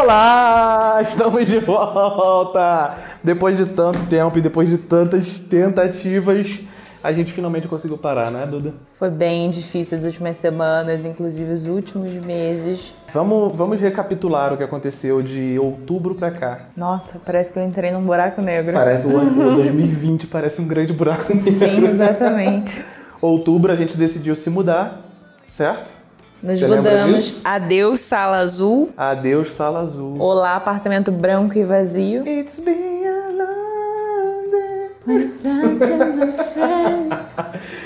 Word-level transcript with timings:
Olá! 0.00 0.98
Estamos 1.02 1.46
de 1.46 1.58
volta! 1.58 2.96
Depois 3.22 3.58
de 3.58 3.66
tanto 3.66 4.02
tempo 4.06 4.38
e 4.38 4.40
depois 4.40 4.70
de 4.70 4.78
tantas 4.78 5.40
tentativas, 5.40 6.58
a 7.04 7.12
gente 7.12 7.30
finalmente 7.30 7.68
conseguiu 7.68 7.98
parar, 7.98 8.30
né, 8.30 8.46
Duda? 8.46 8.72
Foi 8.98 9.10
bem 9.10 9.50
difícil 9.50 9.98
as 9.98 10.04
últimas 10.06 10.38
semanas, 10.38 11.04
inclusive 11.04 11.52
os 11.52 11.66
últimos 11.66 12.12
meses. 12.24 12.94
Vamos, 13.12 13.54
vamos 13.54 13.78
recapitular 13.82 14.54
o 14.54 14.56
que 14.56 14.62
aconteceu 14.62 15.20
de 15.20 15.58
outubro 15.58 16.14
pra 16.14 16.30
cá. 16.30 16.60
Nossa, 16.74 17.20
parece 17.22 17.52
que 17.52 17.58
eu 17.58 17.62
entrei 17.62 17.90
num 17.90 18.02
buraco 18.02 18.40
negro. 18.40 18.72
Parece 18.72 19.06
o 19.06 19.18
ano 19.18 19.54
2020 19.54 20.28
parece 20.28 20.62
um 20.62 20.66
grande 20.66 20.94
buraco 20.94 21.28
negro. 21.28 21.42
Sim, 21.42 21.86
exatamente. 21.86 22.86
outubro 23.20 23.70
a 23.70 23.76
gente 23.76 23.98
decidiu 23.98 24.34
se 24.34 24.48
mudar, 24.48 24.98
certo? 25.46 25.99
Nos 26.42 26.58
Você 26.58 26.66
mudamos. 26.66 27.44
Adeus, 27.44 28.00
sala 28.00 28.38
azul. 28.38 28.90
Adeus, 28.96 29.52
sala 29.52 29.80
azul. 29.80 30.18
Olá, 30.18 30.56
apartamento 30.56 31.12
branco 31.12 31.58
e 31.58 31.64
vazio. 31.64 32.26
It's 32.26 32.58
been 32.58 33.04
a 33.06 33.28
long 33.28 34.50
day. 34.50 35.30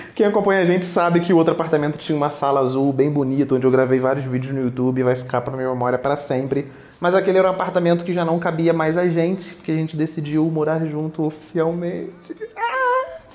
Quem 0.14 0.24
acompanha 0.26 0.62
a 0.62 0.64
gente 0.64 0.84
sabe 0.84 1.18
que 1.18 1.32
o 1.32 1.36
outro 1.36 1.52
apartamento 1.52 1.98
tinha 1.98 2.14
uma 2.14 2.30
sala 2.30 2.60
azul 2.60 2.92
bem 2.92 3.10
bonita, 3.10 3.56
onde 3.56 3.66
eu 3.66 3.70
gravei 3.72 3.98
vários 3.98 4.24
vídeos 4.24 4.52
no 4.54 4.62
YouTube, 4.62 5.02
vai 5.02 5.16
ficar 5.16 5.40
pra 5.40 5.56
minha 5.56 5.68
memória 5.68 5.98
para 5.98 6.16
sempre. 6.16 6.70
Mas 7.00 7.16
aquele 7.16 7.38
era 7.38 7.48
um 7.48 7.50
apartamento 7.50 8.04
que 8.04 8.14
já 8.14 8.24
não 8.24 8.38
cabia 8.38 8.73
mais 8.73 8.96
a 8.96 9.09
gente, 9.09 9.52
porque 9.56 9.73
a 9.73 9.74
gente 9.74 9.96
decidiu 9.96 10.45
morar 10.45 10.84
junto 10.86 11.24
oficialmente. 11.24 12.12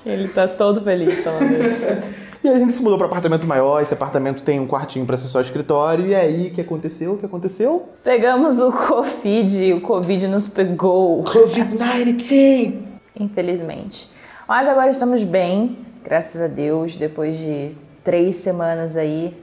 Ele 0.06 0.28
tá 0.28 0.48
todo 0.48 0.80
feliz 0.80 1.22
falando 1.22 1.52
isso. 1.62 2.29
E 2.42 2.48
a 2.48 2.58
gente 2.58 2.72
se 2.72 2.82
mudou 2.82 2.96
para 2.96 3.06
apartamento 3.06 3.46
maior, 3.46 3.80
esse 3.80 3.92
apartamento 3.92 4.42
tem 4.42 4.58
um 4.58 4.66
quartinho 4.66 5.04
para 5.04 5.16
ser 5.16 5.28
só 5.28 5.40
escritório. 5.40 6.06
E 6.06 6.14
aí, 6.14 6.48
o 6.48 6.50
que 6.50 6.60
aconteceu? 6.60 7.12
O 7.12 7.18
que 7.18 7.26
aconteceu? 7.26 7.88
Pegamos 8.02 8.58
o 8.58 8.72
Covid, 8.72 9.74
o 9.74 9.80
Covid 9.80 10.26
nos 10.26 10.48
pegou. 10.48 11.22
Covid-19! 11.24 12.90
infelizmente. 13.18 14.10
Mas 14.48 14.66
agora 14.68 14.90
estamos 14.90 15.22
bem, 15.22 15.78
graças 16.02 16.40
a 16.40 16.48
Deus, 16.48 16.96
depois 16.96 17.38
de 17.38 17.72
três 18.02 18.36
semanas 18.36 18.96
aí 18.96 19.36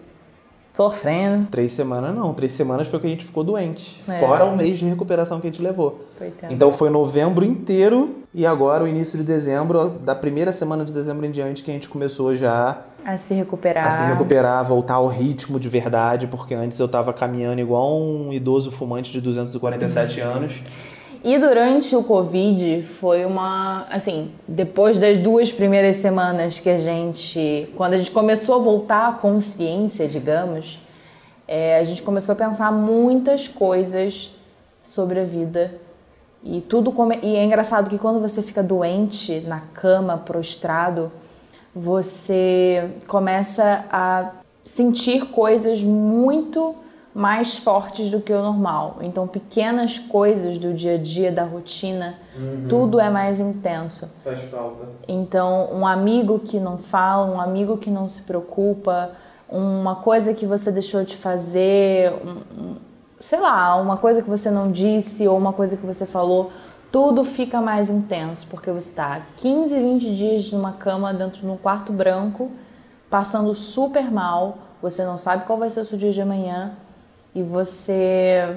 sofrendo. 0.59 1.47
Três 1.49 1.71
semanas 1.71 2.13
não, 2.13 2.33
três 2.33 2.51
semanas 2.51 2.87
foi 2.87 2.99
que 2.99 3.07
a 3.07 3.09
gente 3.09 3.23
ficou 3.23 3.43
doente. 3.43 4.01
É. 4.07 4.19
Fora 4.19 4.43
o 4.43 4.55
mês 4.55 4.77
de 4.77 4.85
recuperação 4.85 5.39
que 5.39 5.47
a 5.47 5.49
gente 5.49 5.61
levou. 5.61 6.05
Foi. 6.17 6.33
Então 6.49 6.73
foi 6.73 6.89
novembro 6.89 7.45
inteiro 7.45 8.15
e 8.33 8.45
agora 8.45 8.83
o 8.83 8.87
início 8.87 9.17
de 9.17 9.23
dezembro, 9.23 9.89
da 9.89 10.13
primeira 10.13 10.51
semana 10.51 10.83
de 10.83 10.91
dezembro 10.91 11.25
em 11.25 11.31
diante, 11.31 11.63
que 11.63 11.71
a 11.71 11.73
gente 11.73 11.87
começou 11.87 12.35
já 12.35 12.81
A 13.07 13.15
se 13.15 13.33
recuperar. 13.33 13.87
a 13.87 13.89
se 13.89 14.03
recuperar, 14.03 14.65
voltar 14.65 14.95
ao 14.95 15.07
ritmo 15.07 15.57
de 15.57 15.69
verdade, 15.69 16.27
porque 16.27 16.53
antes 16.53 16.77
eu 16.77 16.89
tava 16.89 17.13
caminhando 17.13 17.61
igual 17.61 17.97
um 17.97 18.33
idoso 18.33 18.69
fumante 18.69 19.13
de 19.13 19.21
247 19.21 20.19
anos. 20.19 20.61
E 21.23 21.39
durante 21.39 21.95
o 21.95 22.03
Covid 22.03 22.83
foi 22.83 23.23
uma. 23.23 23.85
Assim, 23.89 24.31
depois 24.45 24.97
das 24.97 25.19
duas 25.19 25.53
primeiras 25.53 25.95
semanas 25.97 26.59
que 26.59 26.69
a 26.69 26.77
gente. 26.77 27.71
Quando 27.77 27.93
a 27.93 27.97
gente 27.97 28.11
começou 28.11 28.55
a 28.55 28.57
voltar 28.59 29.07
à 29.07 29.11
consciência, 29.13 30.05
digamos, 30.05 30.81
é, 31.47 31.79
a 31.79 31.85
gente 31.85 32.01
começou 32.01 32.33
a 32.33 32.35
pensar 32.35 32.73
muitas 32.73 33.47
coisas 33.47 34.35
sobre 34.83 35.21
a 35.21 35.23
vida. 35.23 35.75
E 36.43 36.59
tudo 36.59 36.91
come... 36.91 37.17
E 37.23 37.37
é 37.37 37.43
engraçado 37.45 37.89
que 37.89 37.97
quando 37.97 38.19
você 38.19 38.43
fica 38.43 38.61
doente, 38.61 39.39
na 39.47 39.61
cama, 39.73 40.17
prostrado, 40.17 41.09
você 41.79 42.89
começa 43.07 43.85
a 43.91 44.31
sentir 44.63 45.27
coisas 45.27 45.81
muito 45.83 46.75
mais 47.13 47.57
fortes 47.57 48.09
do 48.11 48.19
que 48.19 48.31
o 48.33 48.41
normal. 48.41 48.97
Então, 49.01 49.27
pequenas 49.27 49.97
coisas 49.97 50.57
do 50.57 50.73
dia 50.73 50.95
a 50.95 50.97
dia, 50.97 51.31
da 51.31 51.43
rotina, 51.43 52.15
tudo 52.69 52.99
é 52.99 53.09
mais 53.09 53.39
intenso. 53.39 54.13
Faz 54.23 54.39
falta. 54.43 54.85
Então, 55.07 55.69
um 55.73 55.85
amigo 55.87 56.39
que 56.39 56.59
não 56.59 56.77
fala, 56.77 57.25
um 57.25 57.39
amigo 57.41 57.77
que 57.77 57.89
não 57.89 58.07
se 58.07 58.23
preocupa, 58.23 59.11
uma 59.49 59.95
coisa 59.95 60.33
que 60.33 60.45
você 60.45 60.71
deixou 60.71 61.03
de 61.03 61.15
fazer, 61.15 62.11
um- 62.23 62.75
sei 63.19 63.39
lá, 63.39 63.75
uma 63.77 63.97
coisa 63.97 64.21
que 64.21 64.29
você 64.29 64.51
não 64.51 64.71
disse 64.71 65.27
ou 65.27 65.37
uma 65.37 65.53
coisa 65.53 65.75
que 65.77 65.85
você 65.85 66.05
falou, 66.05 66.51
tudo 66.91 67.23
fica 67.25 67.61
mais 67.61 67.89
intenso, 67.89 68.47
porque 68.49 68.71
você 68.71 68.89
está 68.89 69.21
15, 69.37 69.75
20 69.79 70.15
dias 70.15 70.51
numa 70.51 70.73
cama 70.73 71.13
dentro 71.13 71.41
de 71.41 71.47
um 71.47 71.57
quarto 71.57 71.91
branco, 71.91 72.51
passando 73.09 73.53
super 73.55 74.11
mal, 74.11 74.57
você 74.81 75.03
não 75.03 75.17
sabe 75.17 75.45
qual 75.45 75.57
vai 75.57 75.69
ser 75.69 75.81
o 75.81 75.85
seu 75.85 75.97
dia 75.97 76.11
de 76.11 76.21
amanhã 76.21 76.73
e 77.33 77.43
você 77.43 78.55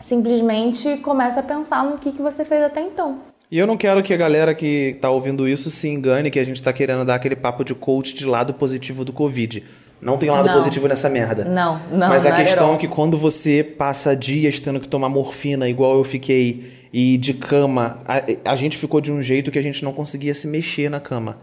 simplesmente 0.00 0.98
começa 0.98 1.40
a 1.40 1.42
pensar 1.42 1.84
no 1.84 1.98
que, 1.98 2.12
que 2.12 2.20
você 2.22 2.44
fez 2.44 2.62
até 2.62 2.80
então. 2.80 3.18
E 3.50 3.58
eu 3.58 3.66
não 3.66 3.76
quero 3.76 4.02
que 4.02 4.14
a 4.14 4.16
galera 4.16 4.54
que 4.54 4.96
tá 5.00 5.10
ouvindo 5.10 5.46
isso 5.46 5.70
se 5.70 5.86
engane 5.88 6.30
que 6.30 6.38
a 6.38 6.44
gente 6.44 6.62
tá 6.62 6.72
querendo 6.72 7.04
dar 7.04 7.16
aquele 7.16 7.36
papo 7.36 7.62
de 7.64 7.74
coach 7.74 8.14
de 8.14 8.24
lado 8.24 8.54
positivo 8.54 9.04
do 9.04 9.12
Covid. 9.12 9.62
Não 10.00 10.16
tem 10.16 10.30
um 10.30 10.32
lado 10.32 10.46
Não. 10.46 10.54
positivo 10.54 10.88
nessa 10.88 11.08
merda. 11.08 11.44
Não, 11.44 11.78
não, 11.92 12.08
Mas 12.08 12.26
a 12.26 12.30
não 12.30 12.36
é 12.36 12.42
questão 12.42 12.74
é 12.74 12.76
que 12.78 12.88
quando 12.88 13.16
você 13.16 13.62
passa 13.62 14.16
dias 14.16 14.58
tendo 14.58 14.80
que 14.80 14.88
tomar 14.88 15.08
morfina, 15.08 15.68
igual 15.68 15.96
eu 15.98 16.02
fiquei, 16.02 16.81
e 16.92 17.16
de 17.16 17.32
cama, 17.32 17.98
a, 18.04 18.52
a 18.52 18.56
gente 18.56 18.76
ficou 18.76 19.00
de 19.00 19.10
um 19.10 19.22
jeito 19.22 19.50
que 19.50 19.58
a 19.58 19.62
gente 19.62 19.82
não 19.82 19.92
conseguia 19.92 20.34
se 20.34 20.46
mexer 20.46 20.90
na 20.90 21.00
cama. 21.00 21.38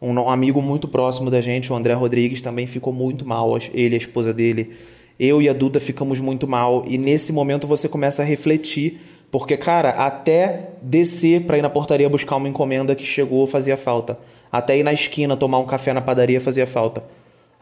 Um, 0.00 0.12
um 0.12 0.28
amigo 0.28 0.60
muito 0.60 0.86
próximo 0.86 1.30
da 1.30 1.40
gente, 1.40 1.72
o 1.72 1.76
André 1.76 1.94
Rodrigues, 1.94 2.40
também 2.42 2.66
ficou 2.66 2.92
muito 2.92 3.26
mal, 3.26 3.56
ele 3.72 3.94
e 3.94 3.98
a 3.98 3.98
esposa 3.98 4.32
dele. 4.34 4.72
Eu 5.18 5.40
e 5.40 5.48
a 5.48 5.52
Duda 5.52 5.80
ficamos 5.80 6.20
muito 6.20 6.46
mal, 6.46 6.84
e 6.86 6.98
nesse 6.98 7.32
momento 7.32 7.66
você 7.66 7.88
começa 7.88 8.22
a 8.22 8.24
refletir, 8.24 9.00
porque, 9.30 9.56
cara, 9.56 9.90
até 9.90 10.70
descer 10.82 11.42
pra 11.42 11.56
ir 11.56 11.62
na 11.62 11.70
portaria 11.70 12.08
buscar 12.08 12.36
uma 12.36 12.48
encomenda 12.48 12.94
que 12.94 13.04
chegou 13.04 13.46
fazia 13.46 13.76
falta. 13.76 14.18
Até 14.50 14.76
ir 14.78 14.82
na 14.82 14.92
esquina 14.92 15.36
tomar 15.36 15.60
um 15.60 15.66
café 15.66 15.92
na 15.92 16.00
padaria 16.00 16.40
fazia 16.40 16.66
falta. 16.66 17.04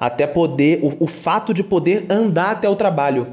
Até 0.00 0.26
poder, 0.26 0.80
o, 0.82 1.04
o 1.04 1.06
fato 1.06 1.52
de 1.52 1.62
poder 1.62 2.06
andar 2.08 2.52
até 2.52 2.68
o 2.68 2.76
trabalho 2.76 3.26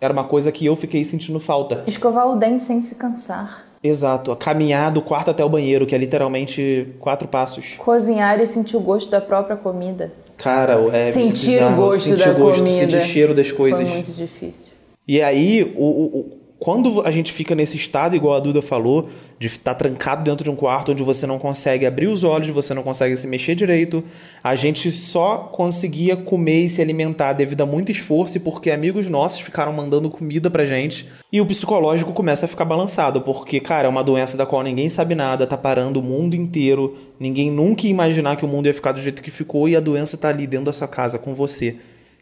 era 0.00 0.12
uma 0.12 0.24
coisa 0.24 0.50
que 0.50 0.64
eu 0.66 0.74
fiquei 0.74 1.04
sentindo 1.04 1.38
falta. 1.38 1.84
Escovar 1.86 2.28
o 2.28 2.36
dente 2.36 2.62
sem 2.62 2.80
se 2.80 2.94
cansar. 2.94 3.66
Exato, 3.82 4.34
caminhar 4.36 4.90
do 4.92 5.00
quarto 5.00 5.30
até 5.30 5.44
o 5.44 5.48
banheiro, 5.48 5.86
que 5.86 5.94
é 5.94 5.98
literalmente 5.98 6.88
quatro 7.00 7.26
passos. 7.28 7.74
Cozinhar 7.78 8.38
e 8.40 8.46
sentir 8.46 8.76
o 8.76 8.80
gosto 8.80 9.10
da 9.10 9.20
própria 9.20 9.56
comida. 9.56 10.12
Cara, 10.36 10.74
é 10.94 11.12
sentir 11.12 11.50
bizarro, 11.52 11.72
o 11.82 11.86
gosto 11.86 12.00
sentir 12.02 12.24
da 12.24 12.30
o 12.30 12.34
gosto, 12.34 12.58
comida. 12.64 12.78
sentir 12.78 13.00
cheiro 13.02 13.34
das 13.34 13.50
coisas. 13.52 13.86
Foi 13.86 13.96
muito 13.96 14.12
difícil. 14.12 14.74
E 15.08 15.20
aí, 15.22 15.74
o- 15.76 15.84
o- 15.84 16.39
quando 16.60 17.00
a 17.06 17.10
gente 17.10 17.32
fica 17.32 17.54
nesse 17.54 17.78
estado, 17.78 18.14
igual 18.14 18.34
a 18.34 18.38
Duda 18.38 18.60
falou, 18.60 19.08
de 19.38 19.46
estar 19.46 19.74
trancado 19.74 20.22
dentro 20.22 20.44
de 20.44 20.50
um 20.50 20.54
quarto 20.54 20.92
onde 20.92 21.02
você 21.02 21.26
não 21.26 21.38
consegue 21.38 21.86
abrir 21.86 22.06
os 22.06 22.22
olhos, 22.22 22.48
você 22.48 22.74
não 22.74 22.82
consegue 22.82 23.16
se 23.16 23.26
mexer 23.26 23.54
direito, 23.54 24.04
a 24.44 24.54
gente 24.54 24.90
só 24.90 25.38
conseguia 25.38 26.18
comer 26.18 26.66
e 26.66 26.68
se 26.68 26.82
alimentar 26.82 27.32
devido 27.32 27.62
a 27.62 27.66
muito 27.66 27.90
esforço 27.90 28.36
e 28.36 28.40
porque 28.40 28.70
amigos 28.70 29.08
nossos 29.08 29.40
ficaram 29.40 29.72
mandando 29.72 30.10
comida 30.10 30.50
pra 30.50 30.66
gente. 30.66 31.08
E 31.32 31.40
o 31.40 31.46
psicológico 31.46 32.12
começa 32.12 32.44
a 32.44 32.48
ficar 32.48 32.66
balançado, 32.66 33.22
porque, 33.22 33.58
cara, 33.58 33.88
é 33.88 33.90
uma 33.90 34.04
doença 34.04 34.36
da 34.36 34.44
qual 34.44 34.62
ninguém 34.62 34.90
sabe 34.90 35.14
nada, 35.14 35.46
tá 35.46 35.56
parando 35.56 35.98
o 35.98 36.02
mundo 36.02 36.36
inteiro, 36.36 36.94
ninguém 37.18 37.50
nunca 37.50 37.84
ia 37.86 37.90
imaginar 37.90 38.36
que 38.36 38.44
o 38.44 38.48
mundo 38.48 38.66
ia 38.66 38.74
ficar 38.74 38.92
do 38.92 39.00
jeito 39.00 39.22
que 39.22 39.30
ficou 39.30 39.66
e 39.66 39.74
a 39.74 39.80
doença 39.80 40.18
tá 40.18 40.28
ali 40.28 40.46
dentro 40.46 40.66
da 40.66 40.74
sua 40.74 40.86
casa 40.86 41.18
com 41.18 41.34
você 41.34 41.76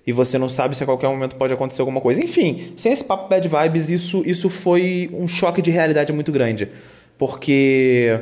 e 0.08 0.12
você 0.12 0.38
não 0.38 0.48
sabe 0.48 0.74
se 0.74 0.82
a 0.82 0.86
qualquer 0.86 1.06
momento 1.06 1.36
pode 1.36 1.52
acontecer 1.52 1.82
alguma 1.82 2.00
coisa. 2.00 2.24
Enfim, 2.24 2.72
sem 2.74 2.90
esse 2.90 3.04
papo 3.04 3.28
bad 3.28 3.46
vibes, 3.46 3.90
isso, 3.90 4.22
isso 4.24 4.48
foi 4.48 5.10
um 5.12 5.28
choque 5.28 5.60
de 5.60 5.70
realidade 5.70 6.14
muito 6.14 6.32
grande. 6.32 6.66
Porque 7.18 8.18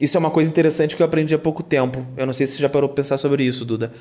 isso 0.00 0.16
é 0.16 0.18
uma 0.18 0.32
coisa 0.32 0.50
interessante 0.50 0.96
que 0.96 1.02
eu 1.02 1.06
aprendi 1.06 1.32
há 1.32 1.38
pouco 1.38 1.62
tempo. 1.62 2.04
Eu 2.16 2.26
não 2.26 2.32
sei 2.32 2.44
se 2.44 2.54
você 2.54 2.62
já 2.62 2.68
parou 2.68 2.88
pra 2.88 2.96
pensar 2.96 3.18
sobre 3.18 3.44
isso, 3.44 3.64
Duda. 3.64 3.92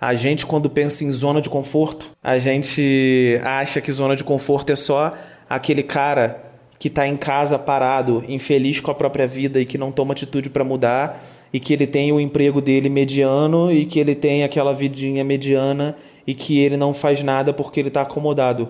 A 0.00 0.14
gente, 0.14 0.46
quando 0.46 0.70
pensa 0.70 1.02
em 1.02 1.10
zona 1.10 1.40
de 1.40 1.50
conforto, 1.50 2.12
a 2.22 2.38
gente 2.38 3.40
acha 3.42 3.80
que 3.80 3.90
zona 3.90 4.14
de 4.14 4.22
conforto 4.22 4.70
é 4.70 4.76
só 4.76 5.18
aquele 5.50 5.82
cara 5.82 6.44
que 6.78 6.88
tá 6.88 7.08
em 7.08 7.16
casa 7.16 7.58
parado, 7.58 8.24
infeliz 8.28 8.78
com 8.78 8.92
a 8.92 8.94
própria 8.94 9.26
vida 9.26 9.60
e 9.60 9.66
que 9.66 9.76
não 9.76 9.90
toma 9.90 10.12
atitude 10.12 10.48
para 10.48 10.62
mudar, 10.62 11.24
e 11.52 11.58
que 11.58 11.72
ele 11.72 11.88
tem 11.88 12.12
o 12.12 12.20
emprego 12.20 12.60
dele 12.60 12.88
mediano 12.88 13.72
e 13.72 13.84
que 13.84 13.98
ele 13.98 14.14
tem 14.14 14.44
aquela 14.44 14.72
vidinha 14.72 15.24
mediana 15.24 15.96
e 16.26 16.34
que 16.34 16.58
ele 16.60 16.76
não 16.76 16.92
faz 16.94 17.22
nada 17.22 17.52
porque 17.52 17.80
ele 17.80 17.90
tá 17.90 18.02
acomodado. 18.02 18.68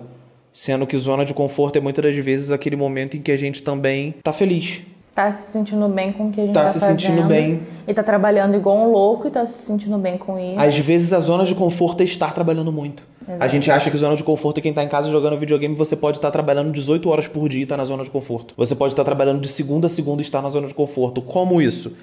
Sendo 0.51 0.85
que 0.85 0.95
zona 0.97 1.25
de 1.25 1.33
conforto 1.33 1.77
é 1.77 1.81
muitas 1.81 2.03
das 2.03 2.15
vezes 2.15 2.51
aquele 2.51 2.75
momento 2.75 3.17
em 3.17 3.21
que 3.21 3.31
a 3.31 3.37
gente 3.37 3.63
também 3.63 4.13
tá 4.23 4.31
feliz. 4.31 4.81
Tá 5.13 5.31
se 5.31 5.51
sentindo 5.51 5.87
bem 5.87 6.11
com 6.11 6.27
o 6.27 6.31
que 6.31 6.41
a 6.41 6.45
gente 6.45 6.53
Tá 6.55 6.61
tá, 6.61 6.67
se 6.67 6.79
sentindo 6.79 7.21
fazendo. 7.21 7.27
bem. 7.27 7.61
E 7.87 7.93
tá 7.93 8.01
trabalhando 8.01 8.55
igual 8.55 8.77
um 8.77 8.91
louco 8.91 9.27
e 9.27 9.31
tá 9.31 9.45
se 9.45 9.63
sentindo 9.63 9.97
bem 9.99 10.17
com 10.17 10.39
isso. 10.39 10.59
Às 10.59 10.77
vezes 10.79 11.13
a 11.13 11.19
zona 11.19 11.45
de 11.45 11.53
conforto 11.53 12.01
é 12.01 12.03
estar 12.03 12.33
trabalhando 12.33 12.71
muito. 12.71 13.03
A 13.39 13.47
gente 13.47 13.69
acha 13.71 13.89
que 13.89 13.95
zona 13.97 14.15
de 14.15 14.23
conforto 14.23 14.57
é 14.57 14.61
quem 14.61 14.73
tá 14.73 14.83
em 14.83 14.87
casa 14.87 15.09
jogando 15.09 15.37
videogame, 15.37 15.75
você 15.75 15.95
pode 15.95 16.17
estar 16.17 16.29
trabalhando 16.31 16.71
18 16.71 17.07
horas 17.09 17.27
por 17.27 17.47
dia 17.47 17.61
e 17.61 17.63
estar 17.63 17.77
na 17.77 17.85
zona 17.85 18.03
de 18.03 18.09
conforto. 18.09 18.53
Você 18.57 18.75
pode 18.75 18.93
estar 18.93 19.03
trabalhando 19.03 19.39
de 19.39 19.47
segunda 19.47 19.87
a 19.87 19.89
segunda 19.89 20.21
e 20.21 20.25
estar 20.25 20.41
na 20.41 20.49
zona 20.49 20.67
de 20.67 20.73
conforto. 20.73 21.21
Como 21.21 21.61
isso? 21.61 21.95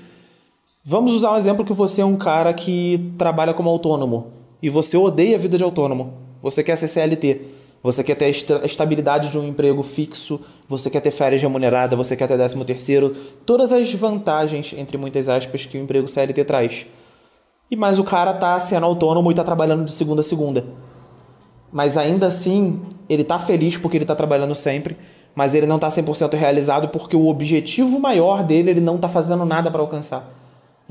Vamos 0.85 1.13
usar 1.13 1.33
um 1.33 1.37
exemplo 1.37 1.65
que 1.65 1.73
você 1.73 2.01
é 2.01 2.05
um 2.05 2.17
cara 2.17 2.55
que 2.55 3.13
trabalha 3.19 3.53
como 3.53 3.69
autônomo 3.69 4.29
e 4.63 4.69
você 4.69 4.97
odeia 4.97 5.37
a 5.37 5.39
vida 5.39 5.57
de 5.57 5.65
autônomo. 5.65 6.15
Você 6.43 6.63
quer 6.63 6.77
ser 6.77 6.89
CLT. 6.89 7.41
Você 7.83 8.05
quer 8.05 8.15
ter 8.15 8.27
a 8.27 8.67
estabilidade 8.67 9.31
de 9.31 9.39
um 9.39 9.49
emprego 9.49 9.83
fixo, 9.83 10.41
você 10.69 10.91
quer 10.91 11.01
ter 11.01 11.11
férias 11.11 11.41
remuneradas, 11.41 11.97
você 11.97 12.15
quer 12.15 12.29
ter 12.29 12.37
décimo 12.37 12.63
terceiro, 12.63 13.11
todas 13.47 13.73
as 13.73 13.91
vantagens, 13.95 14.75
entre 14.77 14.99
muitas 14.99 15.31
aspas, 15.31 15.65
que 15.65 15.79
o 15.79 15.81
emprego 15.81 16.07
CLT 16.07 16.45
traz. 16.45 16.87
E 17.71 17.77
mais 17.77 17.99
o 17.99 18.05
cara 18.05 18.35
tá 18.35 18.61
sendo 18.61 18.85
autônomo 18.85 19.31
e 19.31 19.35
tá 19.35 19.43
trabalhando 19.43 19.87
de 19.87 19.93
segunda 19.93 20.21
a 20.21 20.25
segunda. 20.25 20.67
Mas 21.73 21.97
ainda 21.97 22.27
assim, 22.27 22.83
ele 23.09 23.25
tá 23.25 23.39
feliz 23.39 23.79
porque 23.79 23.97
ele 23.97 24.05
tá 24.05 24.15
trabalhando 24.15 24.55
sempre, 24.55 24.95
mas 25.35 25.55
ele 25.55 25.67
não 25.67 25.79
tá 25.79 25.89
100% 25.89 26.35
realizado 26.35 26.89
porque 26.89 27.17
o 27.17 27.29
objetivo 27.29 27.99
maior 27.99 28.43
dele 28.43 28.73
ele 28.73 28.81
não 28.81 28.99
tá 28.99 29.09
fazendo 29.09 29.47
nada 29.47 29.71
para 29.71 29.81
alcançar. 29.81 30.40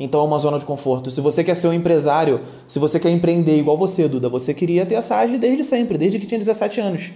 Então 0.01 0.21
é 0.21 0.23
uma 0.23 0.39
zona 0.39 0.57
de 0.57 0.65
conforto. 0.65 1.11
Se 1.11 1.19
você 1.19 1.43
quer 1.43 1.55
ser 1.55 1.67
um 1.67 1.73
empresário, 1.73 2.41
se 2.67 2.79
você 2.79 2.99
quer 2.99 3.09
empreender 3.09 3.57
igual 3.57 3.77
você, 3.77 4.07
Duda, 4.07 4.29
você 4.29 4.53
queria 4.53 4.85
ter 4.85 4.95
essa 4.95 5.17
ágil 5.17 5.37
desde 5.37 5.63
sempre, 5.63 5.97
desde 5.97 6.17
que 6.17 6.25
tinha 6.25 6.39
17 6.39 6.79
anos. 6.79 7.11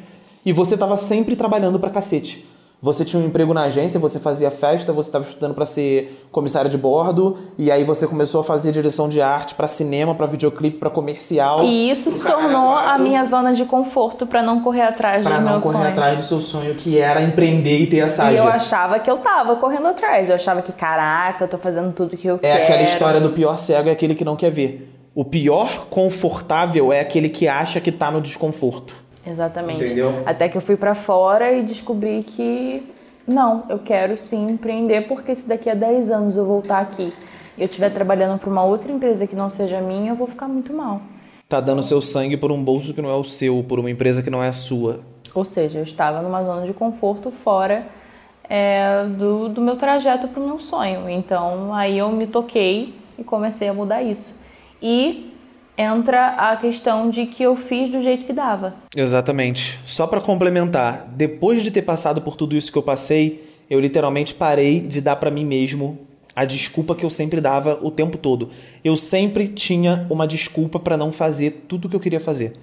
E 0.46 0.52
você 0.52 0.74
estava 0.74 0.98
sempre 0.98 1.36
trabalhando 1.36 1.80
pra 1.80 1.90
cacete. 1.90 2.46
Você 2.84 3.06
tinha 3.06 3.24
um 3.24 3.26
emprego 3.26 3.54
na 3.54 3.62
agência, 3.62 3.98
você 3.98 4.20
fazia 4.20 4.52
festa, 4.52 4.92
você 4.92 5.08
estava 5.08 5.24
estudando 5.24 5.54
para 5.56 5.66
ser 5.66 6.28
comissária 6.30 6.70
de 6.70 6.78
bordo, 6.78 7.38
e 7.58 7.72
aí 7.72 7.82
você 7.86 8.06
começou 8.06 8.42
a 8.42 8.44
fazer 8.44 8.74
direção 8.74 9.08
de 9.08 9.22
arte 9.22 9.56
para 9.56 9.68
cinema, 9.68 10.14
para 10.14 10.26
videoclipe, 10.26 10.80
para 10.80 10.90
comercial. 10.90 11.64
E 11.64 11.90
isso 11.90 12.12
se 12.12 12.28
tornou 12.28 12.76
a 12.76 12.98
minha 13.00 13.24
zona 13.24 13.54
de 13.54 13.64
conforto 13.64 14.28
para 14.28 14.44
não 14.44 14.60
correr 14.62 14.82
atrás 14.82 15.24
pra 15.24 15.38
dos 15.38 15.46
não 15.46 15.52
meus 15.54 15.64
correr 15.64 15.88
atrás 15.88 16.18
do 16.18 16.24
seu 16.24 16.42
sonho, 16.42 16.76
que 16.76 17.00
era 17.00 17.22
empreender 17.22 17.78
e 17.78 17.88
ter 17.88 18.00
essa 18.00 18.30
E 18.30 18.36
eu 18.36 18.50
achava 18.50 19.00
que 19.00 19.10
eu 19.10 19.18
tava 19.18 19.56
correndo 19.56 19.88
atrás. 19.88 20.28
Eu 20.28 20.36
achava 20.36 20.62
que, 20.62 20.74
caraca, 20.74 21.46
eu 21.46 21.48
tô 21.48 21.58
fazendo 21.58 21.94
tudo 21.94 22.18
que 22.18 22.28
eu 22.28 22.36
É 22.36 22.40
quero. 22.40 22.64
aquela 22.64 22.82
história 22.82 23.22
do 23.22 23.30
pior 23.30 23.56
cego 23.56 23.88
é 23.88 23.94
aquele 23.94 24.14
que 24.14 24.26
não 24.26 24.36
quer 24.36 24.52
ver. 24.52 24.90
O 25.16 25.24
pior 25.24 25.86
confortável 25.90 26.92
é 26.92 27.00
aquele 27.00 27.30
que 27.30 27.48
acha 27.48 27.80
que 27.80 27.94
tá 27.94 28.12
no 28.12 28.20
desconforto. 28.20 28.94
Exatamente. 29.26 29.84
Entendeu? 29.84 30.24
Até 30.26 30.50
que 30.50 30.58
eu 30.58 30.62
fui 30.62 30.76
pra 30.76 30.94
fora 30.94 31.52
e 31.52 31.64
descobri 31.64 32.24
que 32.24 32.84
não, 33.28 33.64
eu 33.70 33.80
quero 33.80 34.18
sim 34.18 34.52
empreender, 34.52 35.08
porque 35.08 35.34
se 35.34 35.48
daqui 35.48 35.70
a 35.70 35.74
10 35.74 36.12
anos 36.12 36.36
eu 36.36 36.46
voltar 36.46 36.80
aqui 36.80 37.14
e 37.58 37.62
eu 37.62 37.66
estiver 37.66 37.90
trabalhando 37.90 38.38
para 38.38 38.50
uma 38.50 38.64
outra 38.64 38.92
empresa 38.92 39.26
que 39.26 39.36
não 39.36 39.50
seja 39.50 39.80
minha, 39.80 40.12
eu 40.12 40.16
vou 40.16 40.28
ficar 40.28 40.48
muito 40.48 40.74
mal. 40.74 41.02
Tá 41.48 41.62
dando 41.62 41.84
seu 41.84 42.02
sangue 42.02 42.36
por 42.36 42.52
um 42.52 42.62
bolso 42.62 42.94
que 42.94 43.02
não 43.02 43.10
é 43.10 43.16
o 43.16 43.24
seu, 43.24 43.64
por 43.68 43.80
uma 43.80 43.90
empresa 43.90 44.22
que 44.22 44.30
não 44.30 44.44
é 44.44 44.50
a 44.50 44.54
sua. 44.54 45.02
Ou 45.34 45.46
seja, 45.46 45.80
eu 45.80 45.84
estava 45.84 46.22
numa 46.22 46.44
zona 46.44 46.66
de 46.66 46.74
conforto 46.74 47.32
fora 47.32 47.86
é, 48.50 49.06
do, 49.18 49.50
do 49.50 49.62
meu 49.62 49.78
trajeto 49.78 50.28
para 50.28 50.42
o 50.42 50.46
meu 50.46 50.60
sonho. 50.60 51.10
Então 51.10 51.74
aí 51.74 51.98
eu 51.98 52.12
me 52.12 52.28
toquei 52.28 52.96
e 53.18 53.24
comecei 53.24 53.70
a 53.70 53.74
mudar 53.74 54.04
isso. 54.04 54.42
E 54.82 55.33
entra 55.78 56.52
a 56.52 56.56
questão 56.58 57.10
de 57.10 57.26
que 57.26 57.44
eu 57.44 57.56
fiz 57.56 57.92
do 57.92 58.02
jeito 58.02 58.26
que 58.26 58.34
dava. 58.34 58.76
Exatamente. 58.96 59.80
Só 59.86 60.08
pra 60.08 60.22
complementar, 60.22 61.08
depois 61.10 61.64
de 61.64 61.72
ter 61.72 61.82
passado 61.82 62.22
por 62.22 62.36
tudo 62.36 62.56
isso 62.56 62.72
que 62.72 62.78
eu 62.78 62.84
passei, 62.84 63.48
eu 63.70 63.80
literalmente 63.80 64.34
parei 64.34 64.80
de 64.80 65.02
dar 65.02 65.16
pra 65.16 65.32
mim 65.32 65.46
mesmo 65.46 65.98
a 66.36 66.46
desculpa 66.46 66.96
que 66.96 67.06
eu 67.06 67.10
sempre 67.10 67.40
dava 67.40 67.80
o 67.82 67.92
tempo 67.92 68.18
todo. 68.18 68.50
Eu 68.84 68.96
sempre 68.96 69.48
tinha 69.48 70.08
uma 70.10 70.28
desculpa 70.28 70.80
pra 70.80 70.98
não 70.98 71.12
fazer 71.12 71.66
tudo 71.68 71.88
que 71.88 71.96
eu 71.96 72.00
queria 72.00 72.20
fazer. 72.20 72.54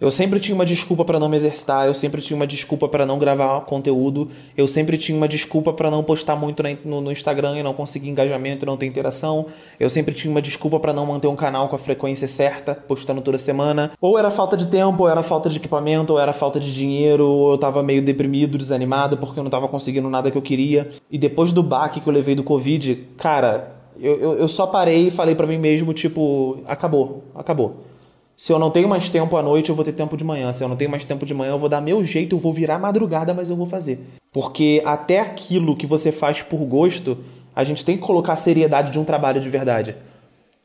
Eu 0.00 0.10
sempre 0.10 0.40
tinha 0.40 0.54
uma 0.54 0.64
desculpa 0.64 1.04
pra 1.04 1.18
não 1.18 1.28
me 1.28 1.36
exercitar, 1.36 1.86
eu 1.86 1.92
sempre 1.92 2.22
tinha 2.22 2.34
uma 2.34 2.46
desculpa 2.46 2.88
pra 2.88 3.04
não 3.04 3.18
gravar 3.18 3.60
conteúdo, 3.60 4.26
eu 4.56 4.66
sempre 4.66 4.96
tinha 4.96 5.14
uma 5.14 5.28
desculpa 5.28 5.74
pra 5.74 5.90
não 5.90 6.02
postar 6.02 6.34
muito 6.36 6.62
no, 6.86 7.12
Instagram 7.12 7.58
e 7.58 7.62
não 7.62 7.74
conseguir 7.74 8.08
engajamento 8.08 8.64
não 8.64 8.78
ter 8.78 8.86
interação. 8.86 9.44
Eu 9.78 9.90
sempre 9.90 10.14
tinha 10.14 10.30
uma 10.30 10.40
desculpa 10.40 10.80
pra 10.80 10.94
não 10.94 11.04
manter 11.04 11.26
um 11.26 11.36
canal 11.36 11.68
com 11.68 11.76
a 11.76 11.78
frequência 11.78 12.26
certa, 12.26 12.74
postando 12.74 13.20
toda 13.20 13.36
semana. 13.36 13.92
Ou 14.00 14.18
era 14.18 14.30
falta 14.30 14.56
de 14.56 14.68
tempo, 14.68 15.02
ou 15.02 15.08
era 15.08 15.22
falta 15.22 15.50
de 15.50 15.58
equipamento, 15.58 16.14
ou 16.14 16.18
era 16.18 16.32
falta 16.32 16.58
de 16.58 16.74
dinheiro, 16.74 17.26
ou 17.26 17.52
eu 17.52 17.58
tava 17.58 17.82
meio 17.82 18.02
deprimido, 18.02 18.56
desanimado 18.56 19.18
porque 19.18 19.38
eu 19.38 19.44
não 19.44 19.50
tava 19.50 19.68
conseguindo 19.68 20.08
nada 20.08 20.30
que 20.30 20.38
eu 20.38 20.42
queria. 20.42 20.90
E 21.10 21.18
depois 21.18 21.52
do 21.52 21.62
baque 21.62 22.00
que 22.00 22.08
eu 22.08 22.12
levei 22.12 22.34
do 22.34 22.42
Covid, 22.42 23.06
cara, 23.18 23.76
eu, 24.00 24.18
eu, 24.18 24.32
eu 24.38 24.48
só 24.48 24.66
parei 24.66 25.08
e 25.08 25.10
falei 25.10 25.34
pra 25.34 25.46
mim 25.46 25.58
mesmo, 25.58 25.92
tipo, 25.92 26.62
acabou, 26.66 27.22
acabou. 27.34 27.90
Se 28.40 28.54
eu 28.54 28.58
não 28.58 28.70
tenho 28.70 28.88
mais 28.88 29.06
tempo 29.10 29.36
à 29.36 29.42
noite, 29.42 29.68
eu 29.68 29.74
vou 29.74 29.84
ter 29.84 29.92
tempo 29.92 30.16
de 30.16 30.24
manhã. 30.24 30.50
Se 30.50 30.64
eu 30.64 30.68
não 30.68 30.74
tenho 30.74 30.90
mais 30.90 31.04
tempo 31.04 31.26
de 31.26 31.34
manhã, 31.34 31.50
eu 31.50 31.58
vou 31.58 31.68
dar 31.68 31.82
meu 31.82 32.02
jeito, 32.02 32.34
eu 32.34 32.38
vou 32.38 32.54
virar 32.54 32.78
madrugada, 32.78 33.34
mas 33.34 33.50
eu 33.50 33.54
vou 33.54 33.66
fazer. 33.66 34.00
Porque 34.32 34.80
até 34.82 35.20
aquilo 35.20 35.76
que 35.76 35.86
você 35.86 36.10
faz 36.10 36.40
por 36.40 36.60
gosto, 36.60 37.18
a 37.54 37.62
gente 37.64 37.84
tem 37.84 37.98
que 37.98 38.02
colocar 38.02 38.32
a 38.32 38.36
seriedade 38.36 38.92
de 38.92 38.98
um 38.98 39.04
trabalho 39.04 39.42
de 39.42 39.50
verdade. 39.50 39.94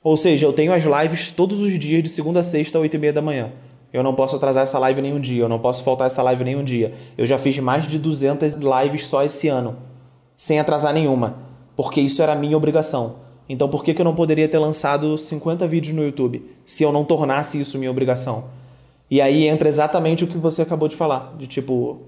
Ou 0.02 0.16
seja, 0.16 0.46
eu 0.46 0.54
tenho 0.54 0.72
as 0.72 0.86
lives 0.86 1.32
todos 1.32 1.60
os 1.60 1.78
dias, 1.78 2.02
de 2.02 2.08
segunda 2.08 2.40
a 2.40 2.44
sexta, 2.44 2.80
8 2.80 2.96
e 2.96 2.98
meia 2.98 3.12
da 3.12 3.22
manhã. 3.22 3.52
Eu 3.92 4.02
não 4.02 4.16
posso 4.16 4.38
atrasar 4.38 4.64
essa 4.64 4.80
live 4.80 5.02
nenhum 5.02 5.20
dia, 5.20 5.44
eu 5.44 5.50
não 5.50 5.60
posso 5.60 5.84
faltar 5.84 6.08
essa 6.08 6.24
live 6.24 6.46
nenhum 6.46 6.64
dia. 6.64 6.94
Eu 7.18 7.26
já 7.26 7.38
fiz 7.38 7.60
mais 7.60 7.86
de 7.86 8.00
200 8.00 8.54
lives 8.54 9.06
só 9.06 9.22
esse 9.22 9.50
ano, 9.50 9.76
sem 10.38 10.62
atrasar 10.62 10.94
nenhuma, 10.94 11.40
porque 11.76 12.00
isso 12.00 12.24
era 12.24 12.36
minha 12.36 12.56
obrigação. 12.56 13.25
Então 13.48 13.70
por 13.70 13.84
que, 13.84 13.94
que 13.94 14.02
eu 14.02 14.06
não 14.06 14.16
poderia 14.16 14.48
ter 14.48 14.58
lançado 14.58 15.18
50 15.18 15.68
vídeos 15.68 15.96
no 15.96 16.04
YouTube, 16.04 16.44
se 16.66 16.84
eu 16.84 16.92
não 16.92 17.06
tornasse 17.06 17.60
isso 17.60 17.78
minha 17.78 17.92
obrigação? 17.92 18.46
E 19.10 19.22
aí 19.22 19.48
entra 19.48 19.70
exatamente 19.70 20.24
o 20.24 20.28
que 20.28 20.38
você 20.38 20.64
acabou 20.64 20.88
de 20.88 20.96
falar, 20.96 21.34
de 21.38 21.46
tipo, 21.46 22.02